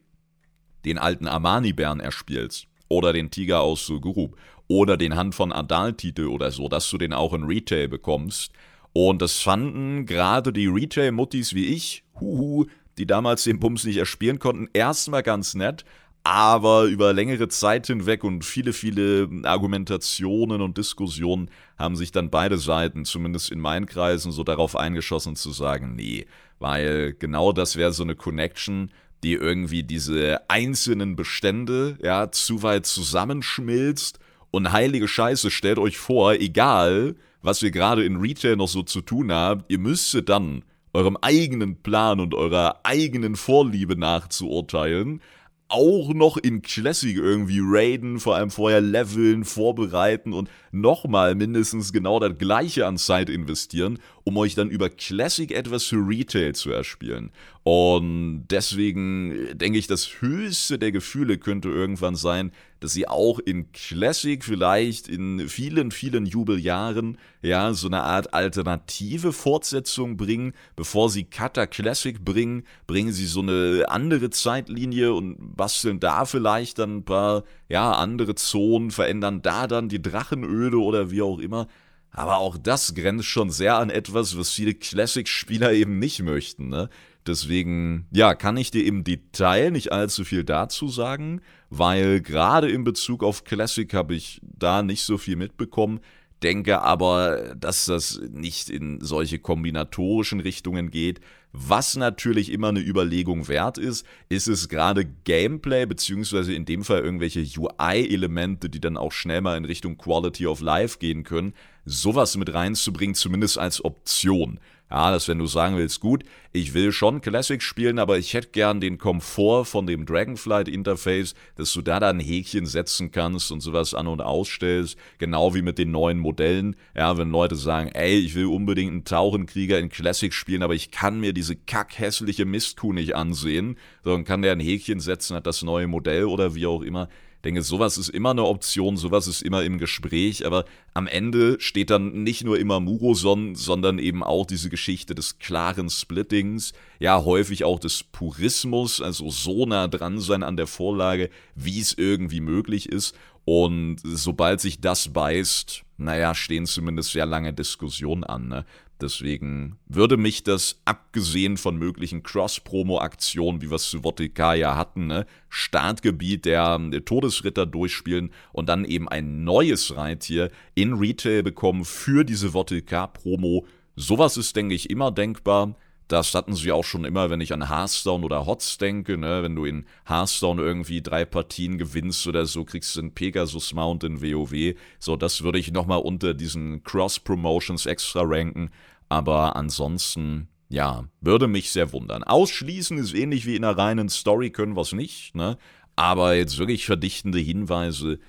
[0.83, 4.37] den alten Armani-Bären erspielst, oder den Tiger aus Sugurub,
[4.67, 8.51] oder den Hand von Adal-Titel oder so, dass du den auch in Retail bekommst.
[8.93, 12.65] Und das fanden gerade die Retail-Muttis wie ich, huhu,
[12.97, 15.83] die damals den Pumps nicht erspielen konnten, erstmal ganz nett,
[16.25, 22.57] aber über längere Zeit hinweg und viele, viele Argumentationen und Diskussionen haben sich dann beide
[22.57, 26.25] Seiten, zumindest in meinen Kreisen, so darauf eingeschossen zu sagen, nee,
[26.57, 28.89] weil genau das wäre so eine Connection,
[29.23, 34.17] die irgendwie diese einzelnen Bestände ja zu weit zusammenschmilzt
[34.49, 39.01] und heilige Scheiße, stellt euch vor, egal was ihr gerade in Retail noch so zu
[39.01, 45.21] tun habt, ihr müsstet dann eurem eigenen Plan und eurer eigenen Vorliebe nachzuurteilen,
[45.67, 52.19] auch noch in Classic irgendwie raiden, vor allem vorher leveln, vorbereiten und nochmal mindestens genau
[52.19, 57.31] das gleiche an Zeit investieren, um euch dann über Classic etwas für Retail zu erspielen.
[57.63, 62.51] Und deswegen denke ich, das höchste der Gefühle könnte irgendwann sein,
[62.85, 69.33] dass sie auch in Classic vielleicht in vielen, vielen Jubeljahren ja so eine Art alternative
[69.33, 70.53] Fortsetzung bringen.
[70.75, 76.77] Bevor sie Kata Classic bringen, bringen sie so eine andere Zeitlinie und basteln da vielleicht
[76.77, 81.67] dann ein paar ja, andere Zonen, verändern da dann die Drachenöde oder wie auch immer.
[82.11, 86.69] Aber auch das grenzt schon sehr an etwas, was viele Classic-Spieler eben nicht möchten.
[86.69, 86.89] Ne?
[87.27, 91.41] Deswegen, ja, kann ich dir im Detail nicht allzu viel dazu sagen,
[91.77, 95.99] weil gerade in Bezug auf Classic habe ich da nicht so viel mitbekommen.
[96.43, 101.21] Denke aber, dass das nicht in solche kombinatorischen Richtungen geht.
[101.51, 106.99] Was natürlich immer eine Überlegung wert ist, ist es gerade Gameplay, beziehungsweise in dem Fall
[106.99, 111.53] irgendwelche UI-Elemente, die dann auch schnell mal in Richtung Quality of Life gehen können,
[111.85, 114.59] sowas mit reinzubringen, zumindest als Option.
[114.95, 116.23] Ja, dass wenn du sagen willst, gut,
[116.53, 121.73] ich will schon Classic spielen, aber ich hätte gern den Komfort von dem Dragonflight-Interface, dass
[121.73, 125.91] du da dann Häkchen setzen kannst und sowas an- und ausstellst, genau wie mit den
[125.91, 126.77] neuen Modellen.
[126.95, 130.91] Ja, wenn Leute sagen, ey, ich will unbedingt einen Tauchenkrieger in Classic spielen, aber ich
[130.91, 135.61] kann mir diese kackhässliche Mistkuh nicht ansehen, sondern kann der ein Häkchen setzen, hat das
[135.61, 137.09] neue Modell oder wie auch immer
[137.45, 141.89] denke, sowas ist immer eine Option, sowas ist immer im Gespräch, aber am Ende steht
[141.89, 147.63] dann nicht nur immer Muroson, sondern eben auch diese Geschichte des klaren Splittings, ja, häufig
[147.63, 152.89] auch des Purismus, also so nah dran sein an der Vorlage, wie es irgendwie möglich
[152.89, 153.15] ist.
[153.45, 158.47] Und sobald sich das beißt, naja, stehen zumindest sehr lange Diskussionen an.
[158.47, 158.65] Ne?
[159.01, 165.25] Deswegen würde mich das, abgesehen von möglichen Cross-Promo-Aktionen, wie wir es zu Votikaya hatten, ne,
[165.49, 172.23] Startgebiet der, der, Todesritter durchspielen und dann eben ein neues Reittier in Retail bekommen für
[172.23, 173.65] diese Votika-Promo.
[173.97, 175.75] Sowas ist, denke ich, immer denkbar.
[176.07, 179.41] Das hatten sie auch schon immer, wenn ich an Hearthstone oder HOTS denke, ne?
[179.41, 184.03] wenn du in Hearthstone irgendwie drei Partien gewinnst oder so, kriegst du einen Pegasus Mount
[184.03, 184.75] in WoW.
[184.99, 188.69] So, das würde ich nochmal unter diesen Cross-Promotions extra ranken.
[189.09, 192.23] Aber ansonsten, ja, würde mich sehr wundern.
[192.23, 195.57] Ausschließen ist ähnlich wie in einer reinen Story, können wir es nicht, ne?
[195.95, 198.19] Aber jetzt wirklich verdichtende Hinweise,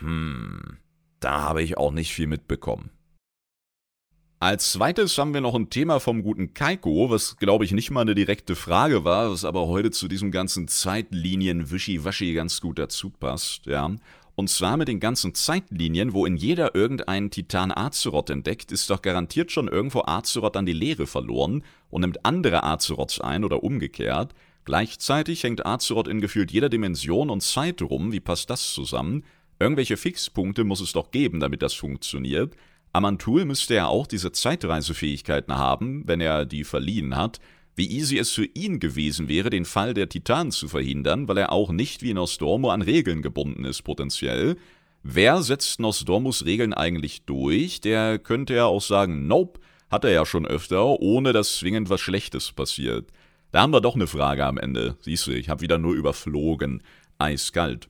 [0.00, 0.78] hm,
[1.20, 2.90] da habe ich auch nicht viel mitbekommen.
[4.38, 8.02] Als zweites haben wir noch ein Thema vom guten Kaiko, was glaube ich nicht mal
[8.02, 13.64] eine direkte Frage war, was aber heute zu diesem ganzen Zeitlinien-Wischiwaschi ganz gut dazu passt,
[13.64, 13.90] ja.
[14.34, 19.00] Und zwar mit den ganzen Zeitlinien, wo in jeder irgendein Titan Azeroth entdeckt, ist doch
[19.00, 24.34] garantiert schon irgendwo Azeroth an die Leere verloren und nimmt andere Azeroths ein oder umgekehrt.
[24.66, 28.12] Gleichzeitig hängt Azeroth in gefühlt jeder Dimension und Zeit rum.
[28.12, 29.24] Wie passt das zusammen?
[29.58, 32.54] Irgendwelche Fixpunkte muss es doch geben, damit das funktioniert.
[32.96, 37.40] Amantul müsste ja auch diese Zeitreisefähigkeiten haben, wenn er die verliehen hat.
[37.76, 41.52] wie easy es für ihn gewesen wäre, den Fall der Titanen zu verhindern, weil er
[41.52, 44.56] auch nicht wie Nostormo an Regeln gebunden ist potenziell.
[45.02, 47.82] Wer setzt Nostormus Regeln eigentlich durch?
[47.82, 52.00] Der könnte ja auch sagen, nope, hat er ja schon öfter, ohne dass zwingend was
[52.00, 53.10] Schlechtes passiert.
[53.52, 54.96] Da haben wir doch eine Frage am Ende.
[55.00, 56.82] Siehst du, ich habe wieder nur überflogen.
[57.18, 57.88] Eiskalt.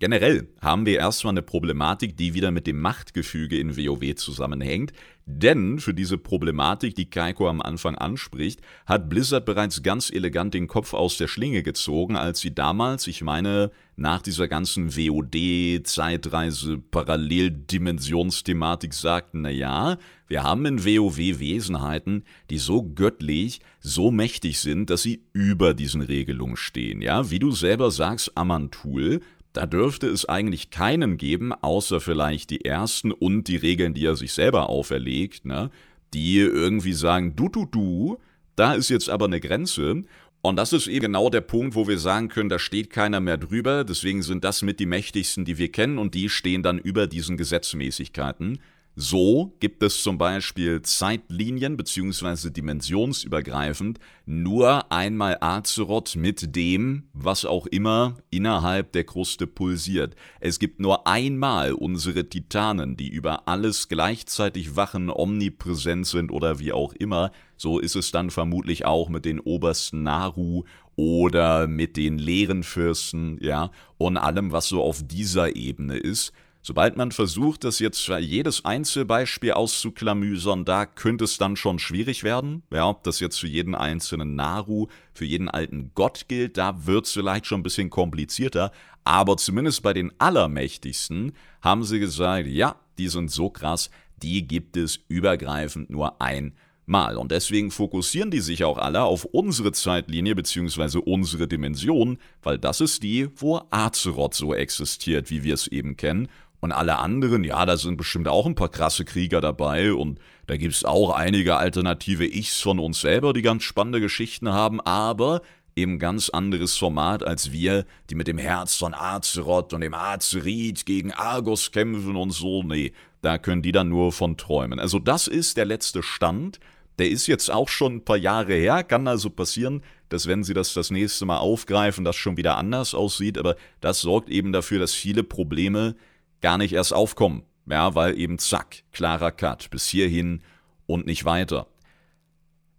[0.00, 4.92] Generell haben wir erstmal eine Problematik, die wieder mit dem Machtgefüge in WoW zusammenhängt,
[5.26, 10.68] denn für diese Problematik, die Kaiko am Anfang anspricht, hat Blizzard bereits ganz elegant den
[10.68, 16.78] Kopf aus der Schlinge gezogen, als sie damals, ich meine, nach dieser ganzen WoD, Zeitreise,
[16.78, 24.90] Paralleldimensionsthematik sagten, na ja, wir haben in WoW Wesenheiten, die so göttlich, so mächtig sind,
[24.90, 29.22] dass sie über diesen Regelungen stehen, ja, wie du selber sagst, Amantul,
[29.52, 34.16] da dürfte es eigentlich keinen geben, außer vielleicht die ersten und die Regeln, die er
[34.16, 35.70] sich selber auferlegt, ne?
[36.14, 38.18] die irgendwie sagen, du, du, du,
[38.56, 40.04] da ist jetzt aber eine Grenze.
[40.40, 43.36] Und das ist eben genau der Punkt, wo wir sagen können, da steht keiner mehr
[43.36, 43.84] drüber.
[43.84, 47.36] Deswegen sind das mit die mächtigsten, die wir kennen, und die stehen dann über diesen
[47.36, 48.60] Gesetzmäßigkeiten.
[49.00, 52.50] So gibt es zum Beispiel Zeitlinien bzw.
[52.50, 60.16] dimensionsübergreifend nur einmal Azeroth mit dem, was auch immer innerhalb der Kruste pulsiert.
[60.40, 66.72] Es gibt nur einmal unsere Titanen, die über alles gleichzeitig wachen, omnipräsent sind oder wie
[66.72, 67.30] auch immer.
[67.56, 70.64] So ist es dann vermutlich auch mit den obersten Naru
[70.96, 76.32] oder mit den leeren Fürsten, ja, und allem, was so auf dieser Ebene ist.
[76.62, 82.62] Sobald man versucht, das jetzt jedes Einzelbeispiel auszuklamüsern, da könnte es dann schon schwierig werden.
[82.72, 87.06] Ja, ob das jetzt für jeden einzelnen Naru, für jeden alten Gott gilt, da wird
[87.06, 88.72] es vielleicht schon ein bisschen komplizierter.
[89.04, 91.32] Aber zumindest bei den Allermächtigsten
[91.62, 93.90] haben sie gesagt, ja, die sind so krass,
[94.22, 96.52] die gibt es übergreifend nur ein
[96.88, 97.18] Mal.
[97.18, 100.98] Und deswegen fokussieren die sich auch alle auf unsere Zeitlinie bzw.
[100.98, 106.28] unsere Dimension, weil das ist die, wo Azeroth so existiert, wie wir es eben kennen.
[106.60, 110.56] Und alle anderen, ja, da sind bestimmt auch ein paar krasse Krieger dabei und da
[110.56, 115.42] gibt es auch einige alternative Ichs von uns selber, die ganz spannende Geschichten haben, aber
[115.76, 120.84] eben ganz anderes Format als wir, die mit dem Herz von Azeroth und dem Azerit
[120.84, 122.62] gegen Argos kämpfen und so.
[122.64, 122.92] Nee,
[123.22, 124.80] da können die dann nur von träumen.
[124.80, 126.58] Also das ist der letzte Stand.
[126.98, 130.54] Der ist jetzt auch schon ein paar Jahre her, kann also passieren, dass wenn sie
[130.54, 134.80] das das nächste Mal aufgreifen, das schon wieder anders aussieht, aber das sorgt eben dafür,
[134.80, 135.94] dass viele Probleme
[136.40, 137.42] gar nicht erst aufkommen.
[137.66, 140.42] Ja, weil eben zack, klarer Cut, bis hierhin
[140.86, 141.66] und nicht weiter.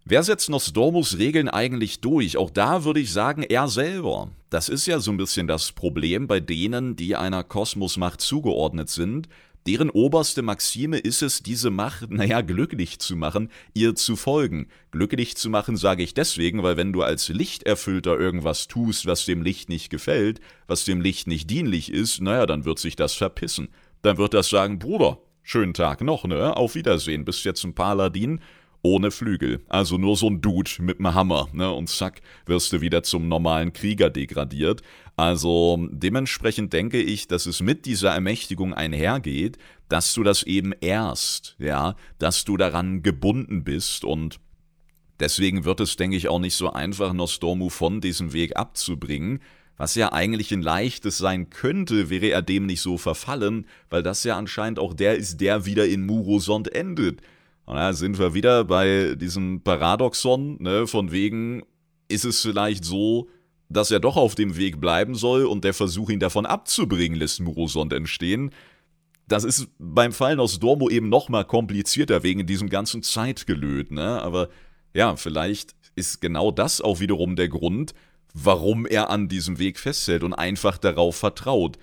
[0.04, 2.36] Wer setzt Nostormus Regeln eigentlich durch?
[2.36, 4.30] Auch da würde ich sagen, er selber.
[4.48, 9.28] Das ist ja so ein bisschen das Problem bei denen, die einer Kosmosmacht zugeordnet sind.
[9.66, 14.68] Deren oberste Maxime ist es, diese Macht, naja, glücklich zu machen, ihr zu folgen.
[14.90, 19.42] Glücklich zu machen sage ich deswegen, weil wenn du als Lichterfüllter irgendwas tust, was dem
[19.42, 23.68] Licht nicht gefällt, was dem Licht nicht dienlich ist, naja, dann wird sich das verpissen.
[24.00, 26.56] Dann wird das sagen, Bruder, schönen Tag noch, ne?
[26.56, 28.40] Auf Wiedersehen, bist jetzt ein Paladin,
[28.82, 29.62] ohne Flügel.
[29.68, 31.70] Also nur so ein Dude mit einem Hammer, ne?
[31.70, 34.80] Und zack, wirst du wieder zum normalen Krieger degradiert.
[35.20, 39.58] Also dementsprechend denke ich, dass es mit dieser Ermächtigung einhergeht,
[39.90, 44.40] dass du das eben erst, ja, dass du daran gebunden bist und
[45.18, 49.40] deswegen wird es, denke ich, auch nicht so einfach, Nostormu von diesem Weg abzubringen.
[49.76, 54.24] Was ja eigentlich ein leichtes sein könnte, wäre er dem nicht so verfallen, weil das
[54.24, 57.20] ja anscheinend auch der ist, der wieder in Murosond endet.
[57.66, 61.62] Und da sind wir wieder bei diesem Paradoxon, ne, von wegen,
[62.08, 63.28] ist es vielleicht so,
[63.70, 67.40] dass er doch auf dem Weg bleiben soll und der Versuch, ihn davon abzubringen, lässt
[67.40, 68.50] Murosond entstehen.
[69.28, 74.20] Das ist beim Fallen aus Dormo eben noch mal komplizierter wegen diesem ganzen Zeitgelöt, ne?
[74.20, 74.48] Aber
[74.92, 77.94] ja, vielleicht ist genau das auch wiederum der Grund,
[78.34, 81.78] warum er an diesem Weg festhält und einfach darauf vertraut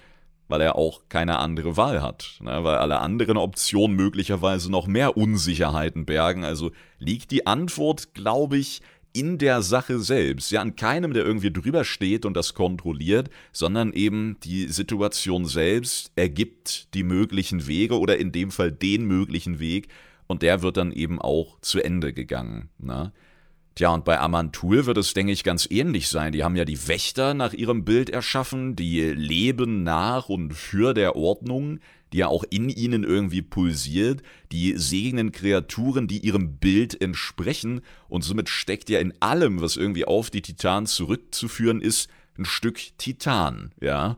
[0.47, 2.63] weil er auch keine andere Wahl hat, ne?
[2.63, 6.43] weil alle anderen Optionen möglicherweise noch mehr Unsicherheiten bergen.
[6.43, 8.81] Also liegt die Antwort, glaube ich,
[9.17, 13.93] in der Sache selbst, ja an keinem, der irgendwie drüber steht und das kontrolliert, sondern
[13.93, 19.87] eben die Situation selbst ergibt die möglichen Wege oder in dem Fall den möglichen Weg
[20.27, 22.69] und der wird dann eben auch zu Ende gegangen.
[22.77, 23.11] Ne?
[23.77, 26.31] Tja, und bei Amantul wird es, denke ich, ganz ähnlich sein.
[26.31, 31.15] Die haben ja die Wächter nach ihrem Bild erschaffen, die leben nach und für der
[31.15, 31.79] Ordnung,
[32.13, 38.23] die ja auch in ihnen irgendwie pulsiert, die segnen Kreaturen, die ihrem Bild entsprechen, und
[38.23, 43.71] somit steckt ja in allem, was irgendwie auf die Titanen zurückzuführen ist, ein Stück Titan,
[43.81, 44.17] ja.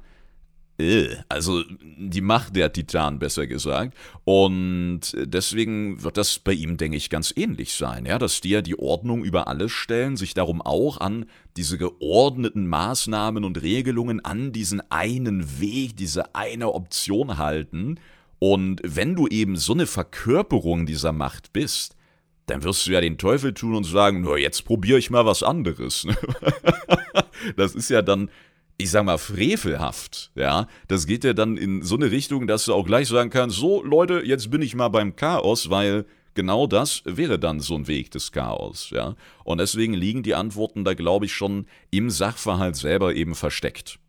[0.80, 1.64] Äh, also
[1.98, 3.96] die Macht der Titan besser gesagt.
[4.24, 8.62] Und deswegen wird das bei ihm, denke ich, ganz ähnlich sein, ja, dass die ja
[8.62, 11.26] die Ordnung über alles stellen, sich darum auch an
[11.58, 18.00] diese geordneten Maßnahmen und Regelungen, an diesen einen Weg, diese eine Option halten.
[18.40, 21.98] Und wenn du eben so eine Verkörperung dieser Macht bist,
[22.46, 25.44] dann wirst du ja den Teufel tun und sagen, nur jetzt probiere ich mal was
[25.44, 26.08] anderes.
[27.58, 28.30] das ist ja dann
[28.80, 32.74] ich sag mal, frevelhaft, ja, das geht ja dann in so eine Richtung, dass du
[32.74, 37.02] auch gleich sagen kannst, so Leute, jetzt bin ich mal beim Chaos, weil genau das
[37.04, 39.16] wäre dann so ein Weg des Chaos, ja.
[39.44, 44.00] Und deswegen liegen die Antworten da, glaube ich, schon im Sachverhalt selber eben versteckt.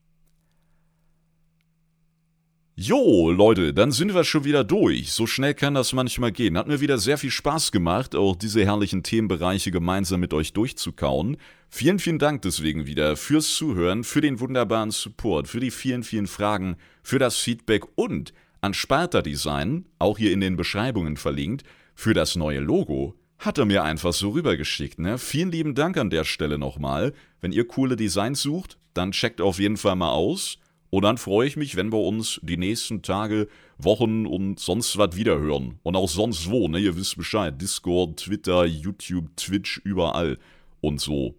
[2.82, 5.12] Jo, Leute, dann sind wir schon wieder durch.
[5.12, 6.56] So schnell kann das manchmal gehen.
[6.56, 11.36] Hat mir wieder sehr viel Spaß gemacht, auch diese herrlichen Themenbereiche gemeinsam mit euch durchzukauen.
[11.68, 16.26] Vielen, vielen Dank deswegen wieder fürs Zuhören, für den wunderbaren Support, für die vielen, vielen
[16.26, 21.64] Fragen, für das Feedback und an Sparta Design, auch hier in den Beschreibungen verlinkt,
[21.94, 23.14] für das neue Logo.
[23.38, 25.18] Hat er mir einfach so rübergeschickt, ne?
[25.18, 27.12] Vielen lieben Dank an der Stelle nochmal.
[27.42, 30.56] Wenn ihr coole Designs sucht, dann checkt auf jeden Fall mal aus.
[30.90, 35.16] Und dann freue ich mich, wenn wir uns die nächsten Tage, Wochen und sonst was
[35.16, 35.78] wiederhören.
[35.82, 36.80] Und auch sonst wo, ne?
[36.80, 37.60] Ihr wisst Bescheid.
[37.60, 40.38] Discord, Twitter, YouTube, Twitch, überall.
[40.80, 41.36] Und so.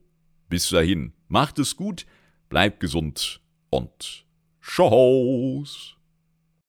[0.49, 1.13] Bis dahin.
[1.27, 2.05] Macht es gut,
[2.49, 4.25] bleibt gesund und
[4.61, 6.00] Tschüss.